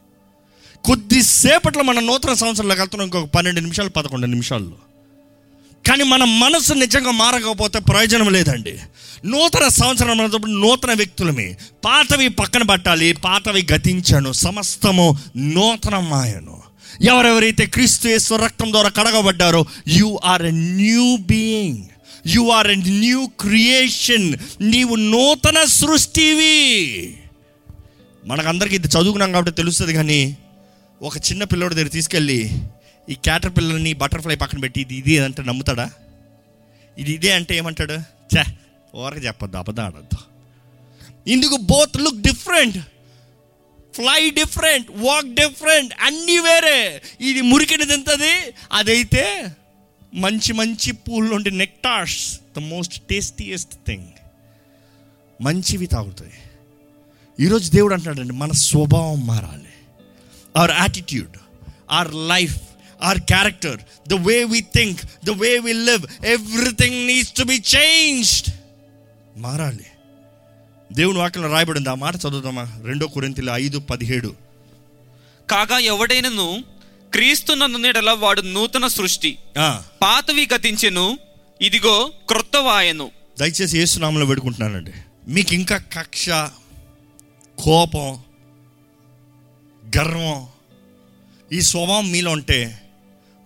కొద్దిసేపట్లో 0.84 1.82
మన 1.82 2.00
నూతన 2.00 2.32
సంవత్సరంలోకి 2.32 2.80
వెళ్తున్నాం 2.80 3.06
ఇంకొక 3.06 3.28
పన్నెండు 3.28 3.60
నిమిషాలు 3.60 3.88
పదకొండు 3.88 4.26
నిమిషాల్లో. 4.26 4.76
కానీ 5.86 6.04
మన 6.04 6.24
మనసు 6.24 6.72
నిజంగా 6.74 7.10
మారకపోతే 7.10 7.78
ప్రయోజనం 7.78 8.32
లేదండి. 8.32 8.74
నూతన 9.24 9.68
సంవత్సరం 9.68 10.10
అన్నప్పుడు 10.10 10.50
నూతన 10.50 10.92
వ్యక్తులమే. 10.92 11.56
పాతవి 11.84 12.28
పక్కన 12.28 12.62
పట్టాలి 12.62 13.12
పాతవి 13.12 13.66
గతించను 13.72 14.32
సమస్తము 14.32 15.16
నూతనమాయను. 15.36 16.56
ఎవరెవరైతే 17.02 17.66
క్రీస్తు 17.66 18.08
యేసు 18.08 18.34
రక్తం 18.34 18.72
ద్వారా 18.72 18.88
కడగబడ్డారో 18.88 19.66
you 19.88 20.18
are 20.24 20.42
a 20.42 20.50
new 20.50 21.16
being 21.16 21.84
you 22.26 22.48
are 22.48 22.68
a 22.68 22.74
new 22.74 23.26
creation 23.40 24.36
నీవు 24.60 24.94
నూతన 24.94 25.64
సృష్టివి. 25.64 27.16
మనకందరికీ 28.26 28.74
ఇది 28.74 28.88
చదువుకున్నాం 28.88 29.32
కాబట్టి 29.32 29.52
తెలుస్తుంది 29.52 29.92
కానీ 29.92 30.36
ఒక 31.02 31.16
చిన్న 31.16 31.44
పిల్లోడి 31.44 31.74
దగ్గర 31.74 31.88
తీసుకెళ్ళి 31.88 32.52
ఈ 33.08 33.14
క్యాటర్ 33.14 33.56
పిల్లల్ని 33.56 33.92
బటర్ఫ్లై 33.92 34.36
పక్కన 34.36 34.58
పెట్టి 34.58 34.80
ఇది 34.80 34.94
ఇది 34.94 35.18
అంటే 35.18 35.42
నమ్ముతాడా? 35.42 35.90
ఇది 36.98 37.12
ఇదే 37.12 37.32
అంటే 37.32 37.56
ఏమంటాడు? 37.56 37.92
చే 38.34 38.44
ఓరక 38.94 39.24
చెప్పొద్దు 39.24 39.56
అబద్ధం 39.56 39.84
ఆడద్దు. 39.84 40.18
ఇందుకు 41.26 41.56
both 41.56 41.96
look 41.96 42.20
different 42.20 42.78
fly 43.94 44.30
different 44.30 44.90
walk 44.90 45.26
different 45.26 45.94
అన్నీ 46.00 46.38
వేరే. 46.38 47.02
ఇది 47.20 47.40
మురికిని 47.40 47.86
తింటది 47.86 48.34
అదైతే 48.72 49.46
మంచి 50.14 50.52
మంచి 50.52 50.92
పూలు 50.92 51.28
నుండి 51.28 51.50
nectars 51.50 52.40
the 52.56 52.58
most 52.58 53.02
tastiest 53.10 53.74
thing 53.86 54.08
మంచివి 55.42 55.86
తాగుతాయి. 55.86 56.32
ఈరోజు 57.40 57.70
దేవుడు 57.70 57.94
అంటాడండి 57.94 58.32
మన 58.32 58.52
స్వభావం 58.52 59.26
మారాలి. 59.26 59.74
Our 60.56 60.70
attitude 60.70 61.36
our 61.90 62.14
life 62.14 62.67
our 63.02 63.18
character 63.18 63.80
the 64.08 64.14
way 64.14 64.44
we 64.44 64.60
think 64.60 65.00
the 65.24 65.30
way 65.30 65.58
we 65.58 65.72
live 65.72 66.26
everything 66.26 67.06
needs 67.06 67.32
to 67.32 67.42
be 67.42 67.62
changed 67.76 68.48
మారాలి. 69.36 69.86
దేవుని 70.92 71.18
వాక్యంలో 71.18 71.50
రాయబడింది. 71.52 71.90
ఆ 71.90 71.94
మాట 71.94 72.14
చదువుదామా? 72.16 72.64
రెండో 72.84 73.06
కొరింతలు 73.06 73.50
ఐదు 73.50 73.78
పదిహేడు. 73.78 74.34
కాగా 75.50 75.78
ఎవడైనను 75.78 76.64
క్రీస్తు 77.12 77.52
నందునేడల 77.52 78.10
వాడు 78.10 78.40
నూతన 78.40 78.86
సృష్టి. 78.86 79.38
పాతవి 80.02 80.48
గతించెను 80.54 81.18
ఇదిగో 81.60 82.12
క్రొత్త 82.28 82.56
వాయను 82.56 83.10
దయచేసి 83.40 83.78
ఏసునామంలో 83.78 84.26
పెడుకుంటున్నానండి 84.26 84.92
మీకు 85.28 85.54
ఇంకా 85.54 85.76
కక్ష 85.92 86.28
కోపం 87.58 88.10
గర్వం 89.98 90.46
ఈ 91.52 91.60
స్వభావం 91.60 92.10
మీలో 92.10 92.30
ఉంటే 92.30 92.58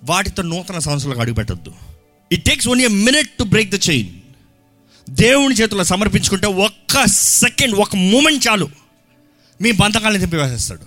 వాటితో 0.05 0.43
నూతన 0.43 0.79
సంవత్సరాలకు 0.79 1.21
అడుగుపెట్టద్దు. 1.21 1.73
It 2.33 2.45
takes 2.45 2.69
only 2.69 2.85
a 2.85 2.95
minute 3.09 3.31
to 3.31 3.45
break 3.45 3.71
the 3.71 3.79
chain 3.91 4.09
దేవుని 5.09 5.55
చేతుల్లో 5.55 5.85
సమర్పించుకుంటే 5.85 6.47
ఒక్క 6.47 7.05
సెకండ్ 7.07 7.75
ఒక 7.75 7.97
మూమెంట్ 7.97 8.49
చాలు. 8.49 8.69
మీ 9.61 9.71
బంధకాలను 9.73 10.21
తెంపివేసేస్తాడు 10.21 10.87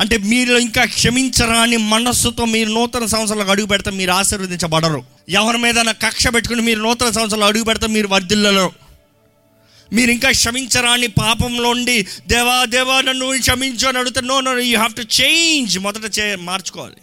అంటే 0.00 0.16
మీరు 0.16 0.54
ఇంకా 0.58 0.84
క్షమించరాని 0.84 1.76
మనస్సుతో 1.76 2.44
మీరు 2.44 2.70
నూతన 2.70 3.06
సంవత్సరాలకు 3.06 3.50
అడుగు 3.50 3.66
పెడితే 3.66 3.90
మీరు 3.90 4.10
ఆశీర్వదించబడరు. 4.10 5.04
ఎవరి 5.28 5.58
మీద 5.58 5.74
కక్ష 6.02 6.26
పెట్టుకుని 6.26 6.62
మీరు 6.62 6.80
నూతన 6.80 7.10
సంవత్సరాలు 7.10 7.44
అడుగు 7.44 7.64
పెడితే 7.64 7.86
మీరు 7.86 8.08
వర్ధిల్లలో 8.08 8.72
మీరు 9.92 10.10
ఇంకా 10.10 10.30
క్షమించరాని 10.30 11.06
పాపంలో 11.06 11.68
ఉండి 11.68 12.06
దేవా 12.26 12.64
దేవా 12.64 13.00
నన్ను 13.00 13.26
క్షమించు 13.38 13.88
అని 13.88 13.98
అడిగితే 13.98 14.20
no 14.20 14.40
no 14.40 14.58
you 14.58 14.76
have 14.76 14.94
to 14.94 15.04
change 15.22 15.78
మొదట 15.78 16.18
చే 16.18 16.36
మార్చుకోవాలి. 16.36 17.02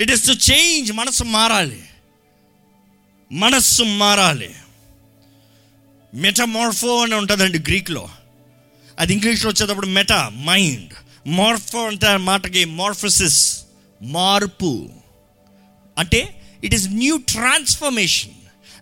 ఇట్ 0.00 0.10
ఇస్ 0.10 0.26
టు 0.26 0.52
చేంజ్ 0.52 0.92
మనసు 0.92 1.24
మారాలి. 1.24 1.82
మనస్సు 3.32 3.82
మారాలి. 3.82 4.54
మెటమార్ఫో 6.14 7.02
అని 7.02 7.14
ఉంటుందండి 7.14 7.58
గ్రీక్లో 7.58 8.08
అది 8.98 9.12
ఇంగ్లీష్లో 9.12 9.50
వచ్చేటప్పుడు 9.50 9.86
మెటా 9.86 10.28
మైండ్ 10.28 10.92
మార్ఫో 11.26 11.86
అంటే 11.86 12.16
మాటకి 12.16 12.64
మార్ఫసిస్ 12.64 13.60
మార్పు. 14.02 14.88
అంటే 15.98 16.42
ఇట్ 16.64 16.74
ఈస్ 16.74 16.88
న్యూ 16.88 17.16
ట్రాన్స్ఫర్మేషన్ 17.16 18.32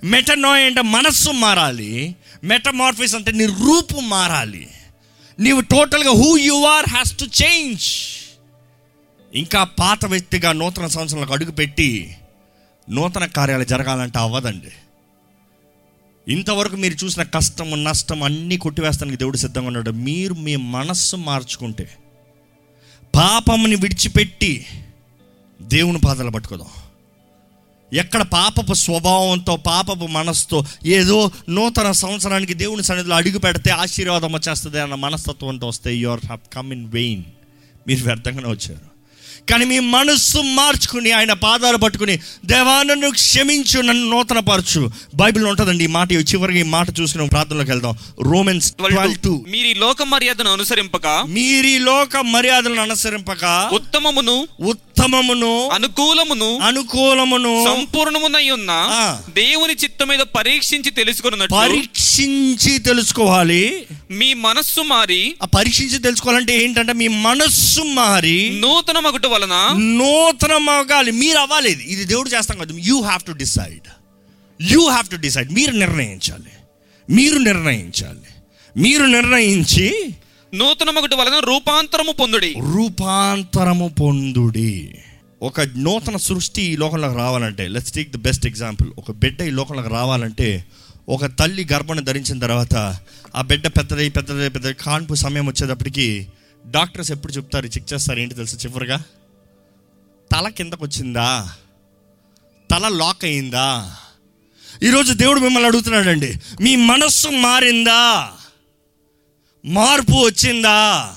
మెటనాయ్ 0.05 0.67
అంటే 0.67 0.83
మనస్సు 0.83 1.31
మారాలి. 1.31 2.17
మెటమార్ఫిస్ 2.45 3.15
అంటే 3.15 3.33
నీ 3.33 3.47
రూపు 3.47 4.01
మారాలి. 4.01 4.69
నీవు 5.41 5.61
టోటల్గా 5.61 6.11
who 6.11 6.37
you 6.37 6.65
are 6.65 6.89
has 6.89 7.19
to 7.19 7.25
change 7.25 7.85
ఇంకా 9.35 9.65
పాత 9.65 10.07
వ్యక్తిగా 10.07 10.53
నూతన 10.53 10.87
సంవత్సరాలకు 10.87 11.33
అడుగుపెట్టి 11.33 12.17
నూతన 12.91 13.25
కార్యాలు 13.25 13.65
జరగాలంటే 13.65 14.19
అవ్వదండి. 14.19 14.71
ఇంతవరకు 16.33 16.77
మీరు 16.77 17.05
చూసిన 17.05 17.23
కష్టం 17.23 17.85
నష్టం 17.85 18.23
అన్నీ 18.23 18.57
కొట్టివేస్తానికి 18.57 19.17
దేవుడు 19.17 19.37
సిద్ధంగా 19.37 19.67
ఉన్నాడు. 19.67 19.91
మీరు 19.91 20.35
మీ 20.35 20.57
మనస్సు 20.57 21.17
మార్చుకుంటే 21.17 21.91
పాపముని 23.15 23.75
విడిచిపెట్టి 23.75 24.67
దేవుని 25.63 25.99
పాదాలు 25.99 26.31
పట్టుకోదాం. 26.31 26.69
ఎక్కడ 27.93 28.23
పాపపు 28.23 28.75
స్వభావంతో 28.75 29.57
పాపపు 29.57 30.07
మనస్సుతో 30.07 30.67
ఏదో 30.85 31.31
నూతన 31.49 31.93
సంవత్సరానికి 31.93 32.55
దేవుని 32.55 32.85
సన్నిధిలో 32.85 33.17
అడుగు 33.17 33.39
పెడితే 33.39 33.71
ఆశీర్వాదం 33.71 34.33
వచ్చేస్తుంది 34.33 34.81
అన్న 34.81 34.95
మనస్తత్వంతో 34.95 35.69
వస్తే 35.69 35.97
your 35.97 36.21
have 36.25 36.55
come 36.55 36.73
in 36.73 36.93
vain 36.93 37.23
మీరు 37.87 38.05
వ్యర్థంగానే 38.05 38.51
వచ్చారు. 38.51 38.94
కానీ 39.51 39.65
మీ 39.65 39.79
మనస్సు 39.79 40.39
మార్చుకుని 40.39 41.13
ఆయన 41.13 41.33
పాదాలు 41.33 41.77
పట్టుకుని 41.77 42.19
దేవా 42.45 42.83
నన్ను 42.83 43.11
క్షమించు 43.11 43.81
నన్ను 43.81 44.11
నూతన 44.11 44.39
పరచు 44.39 44.91
బైబిల్ 45.15 45.45
ఉంటుందండి 45.45 45.85
ఈ 45.85 45.87
మాట 45.87 46.13
చివరికి 46.13 46.61
ఈ 46.61 46.63
మాట 46.63 47.01
చూసుకుని 47.01 47.29
ప్రార్థనలోకి 47.29 47.71
వెళ్దాం. 47.71 47.97
Romans 48.23 48.73
two. 49.25 49.45
మీరు 49.49 49.67
ఈ 49.67 49.75
లోక 49.75 50.03
మర్యాదను 50.03 50.53
అనుసరింపక 50.53 51.07
మీరీ 51.29 51.79
లోక 51.79 52.17
మర్యాదలను 52.17 52.83
అనుసరింపక 52.83 53.71
ఉత్తమమును 53.73 54.49
ఉత్తమమును 54.61 55.69
అనుకూలమును 55.69 56.59
అనుకూలమును 56.59 57.65
సంపూర్ణమునై 57.65 58.51
ఉన్న. 58.51 58.73
దేవుని 59.35 59.73
చిత్తం 59.73 60.09
మీద 60.09 60.19
పరీక్షించి 60.19 60.91
తెలుసుకున్నట్టు 60.91 61.55
పరీక్షించి 61.55 62.79
తెలుసుకోవాలి. 62.79 63.87
మీ 64.11 64.35
మనస్సు 64.35 64.81
మారి 64.81 65.35
ఆ 65.43 65.47
పరీక్షించి 65.47 65.99
తెలుసుకోవాలంటే 65.99 66.65
ఏంటంటే 66.65 66.93
మీ 66.93 67.09
మనస్సు 67.09 67.83
మారి 67.83 68.51
నూతన 68.61 68.99
మగుట 69.27 69.45
వలన 69.45 69.79
నూతనం 69.79 70.69
అవ్వాలి 70.69 71.13
మీరు 71.13 71.39
అవ్వాలి 71.39 71.73
ఇది. 71.73 72.05
దేవుడు 72.05 72.29
చేస్తాం 72.29 72.59
కదా. 72.59 72.75
You 72.79 73.01
have 73.01 73.23
to 73.23 73.33
decide 73.33 73.89
you 74.63 74.89
have 74.89 75.07
to 75.07 75.17
decide 75.17 75.53
మీరు 75.53 75.71
నిర్ణయించాలి. 75.71 76.51
మీరు 77.11 77.39
నిర్ణయించాలి. 77.39 78.21
మీరు 78.77 79.05
నిర్ణయించి 79.05 80.15
నూతన 80.55 80.91
మగుట 80.91 81.15
వలన 81.15 81.39
రూపాంతరము 81.39 82.13
పొందుడి. 82.13 82.55
రూపాంతరము 82.77 83.89
పొందుడి. 84.01 84.95
ఒక 85.43 85.61
నూతన 85.61 86.17
సృష్టి 86.17 86.63
ఈ 86.63 86.77
లోకంలోకి 86.77 87.17
రావాలంటే 87.19 87.69
let's 87.69 87.93
take 87.93 88.11
the 88.11 88.17
best 88.17 88.47
example 88.47 88.91
ఒక 88.99 89.11
బిడ్డ 89.11 89.41
ఈ 89.41 89.51
లోకంలోకి 89.51 89.89
రావాలంటే 89.89 90.65
ఒక 91.09 91.27
తల్లి 91.27 91.69
గర్భాన్ని 91.73 92.05
ధరించిన 92.05 92.39
తర్వాత 92.39 92.97
ఆ 93.37 93.43
బిడ్డ 93.43 93.67
పెద్దదై 93.67 94.09
పెద్దదై 94.09 94.49
పెద్ద 94.49 94.71
కాన్పు 94.71 95.15
సమయం 95.15 95.47
వచ్చేటప్పటికి 95.47 96.27
డాక్టర్స్ 96.67 97.13
ఎప్పుడు 97.13 97.33
చెప్తారు 97.33 97.67
చెక్ 97.67 97.93
చేస్తారు 97.93 98.21
ఏంటి 98.21 98.35
తెలుసు 98.35 98.57
చివరిగా? 98.57 99.03
తల 100.33 100.49
కిందకు 100.49 100.85
వచ్చిందా? 100.85 101.55
తల 102.71 102.89
లాక్ 102.89 103.25
అయిందా? 103.25 103.97
ఈరోజు 104.83 105.13
దేవుడు 105.13 105.41
మిమ్మల్ని 105.41 105.69
అడుగుతున్నాడండి 105.69 106.35
మీ 106.61 106.77
మనస్సు 106.77 107.29
మారిందా? 107.29 108.33
మార్పు 109.65 110.13
వచ్చిందా? 110.13 111.17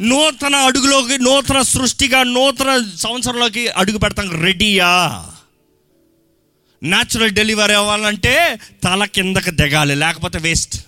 నూతన 0.00 0.56
అడుగులోకి 0.56 1.18
నూతన 1.18 1.62
సృష్టిగా 1.62 2.22
నూతన 2.22 2.90
సంవత్సరంలోకి 2.96 3.68
అడుగు 3.68 3.98
పెడతాం 3.98 4.42
రెడీయా? 4.42 5.24
న్యాచురల్ 6.82 7.30
డెలివరీ 7.30 7.74
అవ్వాలంటే 7.74 8.58
తల 8.84 9.04
కిందకి 9.04 9.50
దిగాలి 9.50 9.94
లేకపోతే 9.94 10.38
వేస్ట్ 10.38 10.86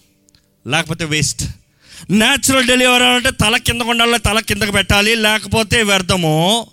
లేకపోతే 0.66 1.04
వేస్ట్ 1.04 1.44
న్యాచురల్ 2.10 2.66
డెలివరీ 2.66 3.04
అంటే 3.04 3.30
తల 3.30 3.56
కింద 3.56 3.82
ఉండాలి 3.82 4.18
తల 4.18 4.40
కిందకు 4.40 4.72
పెట్టాలి 4.72 5.14
లేకపోతే 5.14 5.82
వ్యర్థము. 5.82 6.66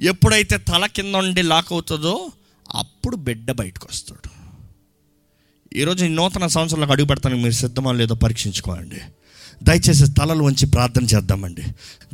ఎప్పుడైతే 0.00 0.58
తల 0.58 0.86
కింద 0.86 1.14
ఉండి 1.14 1.42
లాక్ 1.42 1.72
అవుతుందో 1.72 2.30
అప్పుడు 2.74 3.16
బిడ్డ 3.16 3.52
బయటకు 3.52 3.88
వస్తాడు. 3.92 4.30
ఈరోజు 5.76 6.04
ఈ 6.04 6.08
నూతన 6.08 6.46
సంవత్సరంలోకి 6.46 6.92
అడుగు 6.92 7.06
పెడతానికి 7.06 7.42
మీరు 7.42 7.54
సిద్ధమా 7.54 7.92
లేదో 7.92 8.14
పరీక్షించుకోండి. 8.14 9.00
దయచేసి 9.62 10.04
తలలోంచి 10.12 10.66
ప్రార్థన 10.66 11.04
చేద్దామండి. 11.04 11.62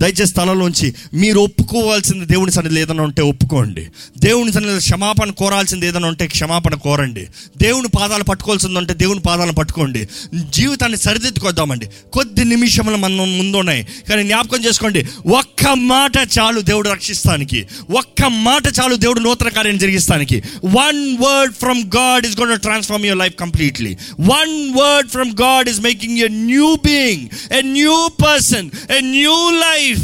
దయచేసి 0.00 0.32
తలలోంచి 0.32 0.94
మీరు 1.14 1.40
ఒప్పుకోవాల్సింది 1.40 2.26
దేవుని 2.26 2.52
సన్నిధి 2.52 2.80
ఏదైనా 2.80 3.02
ఉంటే 3.02 3.22
ఒప్పుకోండి. 3.22 3.86
దేవుని 4.18 4.52
సన్నిధి 4.52 4.78
క్షమాపణ 4.78 5.30
కోరాల్సింది 5.30 5.86
ఏదైనా 5.86 6.08
ఉంటే 6.08 6.26
క్షమాపణ 6.26 6.74
కోరండి. 6.74 7.26
దేవుని 7.56 7.88
పాదాలు 7.88 8.24
పట్టుకోవాల్సింది 8.24 8.78
ఉంటే 8.78 8.94
దేవుని 8.94 9.20
పాదాలను 9.20 9.52
పట్టుకోండి. 9.52 10.08
జీవితాన్ని 10.50 10.98
సరిదిద్దుకొద్దామండి. 10.98 11.86
కొద్ది 12.12 12.44
నిమిషములు 12.44 12.96
మన 12.96 13.12
ముందు 13.12 13.56
ఉన్నాయి 13.56 13.86
కానీ 14.10 14.22
జ్ఞాపకం 14.24 14.64
చేసుకోండి 14.64 15.06
ఒక్క 15.26 15.68
మాట 15.74 16.12
చాలు 16.16 16.60
దేవుడు 16.60 16.88
రక్షిస్తానికి. 16.88 17.66
ఒక్క 17.98 18.26
మాట 18.26 18.62
చాలు 18.66 18.96
దేవుడు 18.96 19.20
నూతన 19.20 19.48
కార్యం 19.48 19.78
జరిగిస్తానికి. 19.78 20.42
One 20.64 21.16
word 21.18 21.54
from 21.54 21.84
God 21.96 22.26
is 22.26 22.40
gonna 22.40 22.60
transform 22.60 23.06
your 23.06 23.18
life 23.18 23.34
completely 23.34 23.96
one 24.20 24.74
word 24.74 25.10
from 25.10 25.32
God 25.42 25.68
is 25.68 25.80
making 25.80 26.18
a 26.18 26.28
new 26.28 26.78
being 26.86 27.28
a 27.52 27.62
new 27.62 28.08
person 28.08 28.70
a 28.98 29.00
new 29.00 29.50
life 29.50 30.02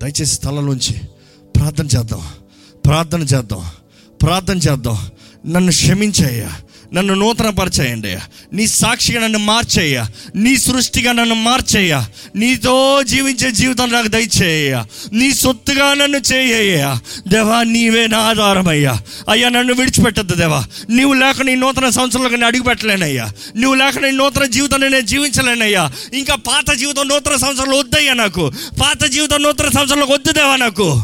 దయచేసి 0.00 0.26
స్థలంలోంచి 0.26 1.00
ప్రార్థన 1.56 1.86
చేద్దాం. 1.86 2.28
ప్రార్థన 2.86 3.22
చేద్దాం. 3.22 3.66
ప్రార్థన 4.22 4.58
చేద్దాం. 4.58 4.98
నన్ను 5.46 5.70
క్షమించయ్యా. 5.70 6.52
నన్ను 6.94 7.14
నూతనపరచేయండి. 7.14 8.16
నీ 8.52 8.66
సాక్షిగా 8.66 9.20
నన్ను 9.20 9.38
మార్చేయ 9.38 10.04
నీ 10.36 10.56
సృష్టిగా 10.56 11.12
నన్ను 11.12 11.34
మార్చేయ 11.34 12.02
నీతో 12.36 13.02
జీవించే 13.02 13.50
జీవితం 13.50 13.92
నాకు 13.92 14.08
దయచేయ 14.08 14.84
నీ 15.12 15.34
సొత్తుగా 15.34 15.94
నన్ను 15.94 16.18
చేయ 16.18 16.96
దేవా 17.28 17.62
నీవే 17.62 18.06
నా 18.06 18.18
ఆధారమయ్యా. 18.18 19.00
అయ్యా 19.28 19.48
నన్ను 19.48 19.74
విడిచిపెట్టద్దు 19.74 20.34
దేవా. 20.34 20.64
నీవు 20.90 21.12
లేక 21.12 21.42
నీ 21.42 21.54
నూతన 21.54 21.88
సంవత్సరంలో 21.88 22.28
నేను 22.28 22.46
అడుగుపెట్టలేనయ్యా. 22.46 23.32
నువ్వు 23.56 23.74
లేక 23.74 23.98
నీ 23.98 24.10
నూతన 24.10 24.44
జీవితాన్ని 24.44 24.90
నేను 24.90 25.06
జీవించలేనయ్యా. 25.06 25.92
ఇంకా 26.14 26.34
పాత 26.34 26.72
జీవితం 26.72 27.08
నూతన 27.08 27.36
సంవత్సరంలో 27.36 27.78
వద్దయ్యా 27.78 28.12
నాకు. 28.12 28.52
పాత 28.80 29.04
జీవితం 29.04 29.42
నూతన 29.42 29.68
సంవత్సరంలో 29.68 30.06
వద్దు 30.06 30.32
దేవా 30.32 30.56
నాకు. 30.56 31.02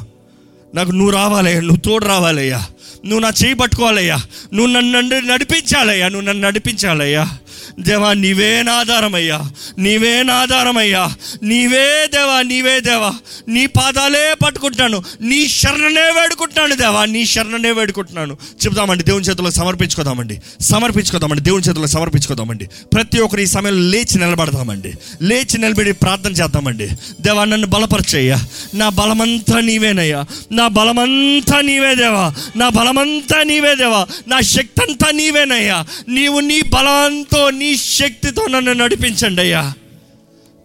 నాకు 0.74 0.90
నువ్వు 0.90 1.10
రావాలయ్యా 1.10 1.60
నువ్వు 1.60 1.76
తోడు 1.76 2.04
రావాలయ్యా. 2.04 2.66
నువ్వు 3.06 3.18
నా 3.18 3.32
చేయి 3.44 3.54
పట్టుకోవాలయ్యా. 3.54 4.20
నువ్వు 4.54 4.72
నన్ను 4.72 5.00
నన్ను 5.00 5.20
నడిపించాలయ్యా. 5.20 6.08
నువ్వు 6.08 6.28
నన్ను 6.28 6.46
నడిపించాలయ్యా. 6.46 7.38
దేవా 7.80 8.12
నీవే 8.12 8.62
నాధారమయ్యా 8.62 9.50
నీవే 9.78 10.22
నాధారమయ్యా 10.22 11.10
నీవే 11.42 12.06
దేవా 12.06 12.42
నీవే 12.42 12.80
దేవా. 12.80 13.12
నీ 13.48 13.66
పాదాలే 13.66 14.34
పట్టుకుంటున్నాను. 14.44 15.02
నీ 15.20 15.48
శరణనే 15.48 16.00
వేడుకుంటున్నాను 16.00 16.74
దేవా. 16.74 17.04
నీ 17.04 17.26
శరణనే 17.26 17.70
వేడుకుంటున్నాను. 17.70 18.36
చెప్దామండి 18.64 19.04
దేవుని 19.04 19.24
చేతుల్లో 19.24 19.50
సమర్పించుకోదామండి. 19.50 20.40
సమర్పించుకోదామండి 20.60 21.42
దేవుని 21.42 21.64
చేతుల్లో 21.64 21.86
సమర్పించుకోదామండి. 21.86 22.66
ప్రతి 22.92 23.20
ఒక్కరు 23.20 23.40
ఈ 23.40 23.46
సమయంలో 23.46 23.90
లేచి 23.90 24.18
నిలబడదామండి. 24.18 24.92
లేచి 25.22 25.58
నిలబడి 25.58 25.92
ప్రార్థన 25.92 26.32
చేద్దామండి. 26.32 26.88
దేవా 27.20 27.44
నన్ను 27.44 27.66
బలపరచయ్యా. 27.66 28.38
నా 28.74 28.88
బలమంతా 28.88 29.60
నీవేనయ్యా. 29.60 30.24
నా 30.52 30.68
బలమంతా 30.68 31.60
నీవే 31.60 31.94
దేవా. 31.94 32.34
నా 32.56 32.68
బలమంతా 32.68 33.42
నీవే 33.42 33.74
దేవా. 33.74 34.06
నా 34.28 34.40
శక్తి 34.40 34.82
అంతా 34.82 35.10
నీవేనయ్యా. 35.10 35.84
నీవు 36.08 36.40
నీ 36.40 36.62
బలంతో 36.62 37.50
నీ 37.56 37.76
శక్తితో 37.76 38.42
నన్ను 38.46 38.72
నడిపించండి 38.72 39.40
అయ్యా. 39.42 39.62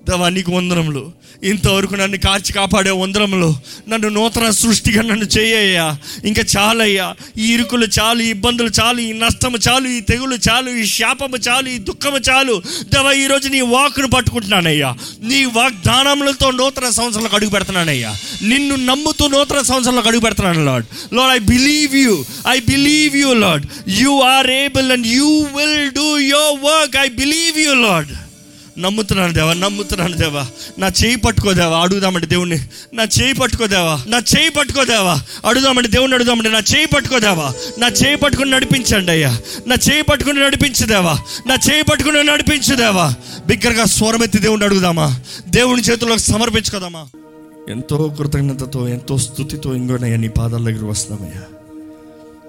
దేవా 0.10 0.30
నీకు 0.30 0.52
వందనములు. 0.52 1.12
ఇంతవరకు 1.44 1.96
నన్ను 1.96 2.18
కాచి 2.18 2.54
కాపాడే 2.54 2.92
వందనములు. 2.92 3.56
నన్ను 3.90 4.10
నూతన 4.10 4.50
సృష్టిగా 4.50 5.02
నన్ను 5.02 5.26
చేయయ్యా. 5.26 5.98
ఇంకా 6.26 6.44
చాలయ్యా. 6.58 7.16
ఈ 7.38 7.54
ఇరుకులు 7.54 7.88
చాలు 8.00 8.22
ఈ 8.22 8.30
ఇబ్బందులు 8.30 8.72
చాలు 8.80 9.02
ఈ 9.02 9.14
నష్టము 9.14 9.58
చాలు 9.58 9.88
ఈ 9.88 10.02
తెగులు 10.02 10.36
చాలు 10.50 10.70
ఈ 10.70 10.86
శాపము 10.86 11.38
చాలు 11.38 11.70
ఈ 11.70 11.78
దుఃఖము 11.78 12.18
చాలు. 12.18 12.62
దేవా 12.94 13.12
ఈరోజు 13.12 13.48
నీ 13.48 13.62
వాక్ను 13.62 14.08
పట్టుకుంటున్నానయ్యా. 14.08 14.96
నీ 15.22 15.46
వాగ్దానములతో 15.46 16.52
నూతన 16.52 16.90
సంవత్సరంలో 16.90 17.30
అడుగు 17.34 17.50
పెడుతున్నానయ్యా. 17.50 18.16
నిన్ను 18.42 18.76
నమ్ముతూ 18.76 19.28
నూతన 19.28 19.62
సంవత్సరంలో 19.62 20.02
అడుగు 20.02 20.22
పెడుతున్నాను 20.22 20.66
Lord 20.66 20.86
Lord 21.14 21.32
I 21.32 21.40
believe 21.40 21.96
you 21.96 22.26
I 22.48 22.60
believe 22.60 23.16
you 23.16 23.34
Lord 23.34 23.66
you 23.88 24.22
are 24.22 24.50
able 24.50 24.92
and 24.92 25.08
you 25.08 25.48
will 25.58 25.92
do 25.92 26.18
your 26.18 26.60
work 26.64 26.98
I 26.98 27.10
believe 27.10 27.60
you 27.60 27.74
Lord 27.74 28.08
నమ్ముతున్నాను 28.80 29.34
దేవా 29.34 29.54
నమ్ముతున్నాను 29.54 30.18
దేవా. 30.18 30.48
నా 30.80 30.88
చేయి 30.88 31.16
పట్టుకోదేవా 31.16 31.78
అడుగుదామండి 31.78 32.28
దేవుణ్ణి. 32.28 32.60
నా 32.94 33.04
చేయి 33.04 33.34
పట్టుకోదేవా 33.34 34.04
నా 34.08 34.18
చేయి 34.18 34.50
పట్టుకోదేవా 34.50 35.22
అడుగుదామండి 35.46 35.90
దేవుణ్ణి 35.90 36.16
అడుగుదామండి. 36.16 36.50
నా 36.50 36.60
చేయి 36.60 36.86
పట్టుకోదేవా 36.86 37.54
నా 37.80 37.88
చేయి 37.88 38.16
పట్టుకుని 38.16 38.52
నడిపించండి 38.52 39.12
అయ్యా. 39.12 39.38
నా 39.68 39.76
చేయి 39.92 40.02
పట్టుకుని 40.02 40.40
నడిపించుదేవా 40.40 41.18
నా 41.48 41.56
చేయి 41.72 41.84
పట్టుకుని 41.84 42.24
నడిపించుదేవా 42.24 43.14
బిగ్గరగా 43.48 43.86
స్వరమెత్తి 43.86 44.40
దేవుణ్ణి 44.40 44.66
అడుగుదామా. 44.66 45.20
దేవుని 45.50 45.82
చేతుల్లోకి 45.82 46.22
సమర్పించుకోదామా. 46.22 47.08
ఎంతో 47.70 48.16
కృతజ్ఞతతో 48.18 48.88
ఎంతో 48.88 49.18
స్థుతితో 49.18 49.76
ఇంకోనయ్యా 49.76 50.18
నీ 50.18 50.28
పాదాల 50.28 50.64
దగ్గర 50.64 50.86
వస్తున్నామయ్యా. 50.86 51.42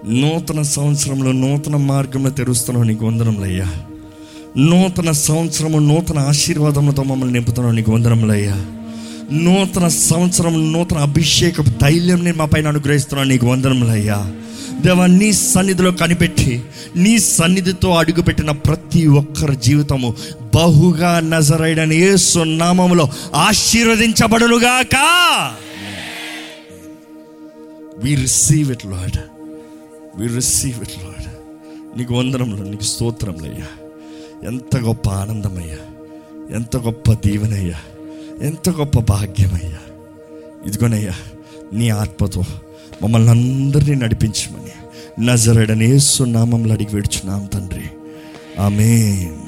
నూతన 0.08 0.62
సంవత్సరంలో 0.62 1.32
నూతన 1.32 1.76
మార్గంలో 1.76 2.30
తెరుస్తున్నావు 2.30 2.86
నీకు 2.86 3.06
వందనములయ్యా. 3.06 3.68
నూతన 4.56 5.10
సంవత్సరము 5.10 5.78
నూతన 5.78 6.18
ఆశీర్వాదములతో 6.18 7.02
మమ్మల్ని 7.02 7.32
నింపుతున్నావు 7.32 7.74
నీకు 7.74 7.90
వందనములయ్యా 7.90 8.56
నూతన 9.32 9.88
సంవత్సరం 9.88 10.72
నూతన 10.72 10.98
అభిషేక 10.98 11.60
ధైర్యంని 11.60 12.32
మా 12.32 12.44
పైన 12.44 12.68
అనుగ్రహిస్తున్నాను 12.68 13.28
నీకు 13.28 13.46
వందనములయ్యా 13.46 14.32
దేవా 14.80 15.06
నీ 15.06 15.32
సన్నిధిలో 15.32 15.90
కనిపెట్టి 15.92 16.62
నీ 16.96 17.18
సన్నిధితో 17.18 17.92
అడుగుపెట్టిన 17.92 18.50
ప్రతి 18.50 19.06
ఒక్కరి 19.06 19.56
జీవితము 19.56 20.14
బహుగా 20.54 21.20
నజరైడని 21.20 21.96
యేసు 21.96 22.38
నామములో 22.38 23.10
ఆశీర్వదించబడునుగాక. 23.34 24.96
We 28.04 28.14
receive 28.14 28.72
it 28.72 28.86
Lord 28.86 29.18
we 30.20 30.26
receive 30.34 30.76
it 30.82 31.04
Lord 31.04 31.28
నీకు 31.98 32.14
వందనములు 32.14 32.62
నీకు 32.62 32.82
స్తోత్రములయ్యా 32.82 33.68
ఎంత 34.44 34.76
గొప్ప 34.76 35.08
ఆనందమయ్యా. 35.08 35.76
ఎంత 36.56 36.76
గొప్ప 36.76 37.12
దీవెనయ్యా. 37.12 37.74
ఎంత 38.42 38.70
గొప్ప 38.70 39.00
భాగ్యమయ్యా. 39.00 39.78
ఇదిగోనయ్యా 40.66 41.12
నీ 41.72 41.88
ఆత్మతో 41.88 42.42
మమ్మల్ని 43.02 43.30
అందరినీ 43.30 43.94
నడిపించమని 43.94 44.62
నజరడనేసు 45.26 46.22
నామంలో 46.22 46.72
అడిగి 46.74 46.94
వేడుచున్నాం 46.94 47.46
తండ్రి. 47.46 47.82
ఆమెన్. 48.60 49.41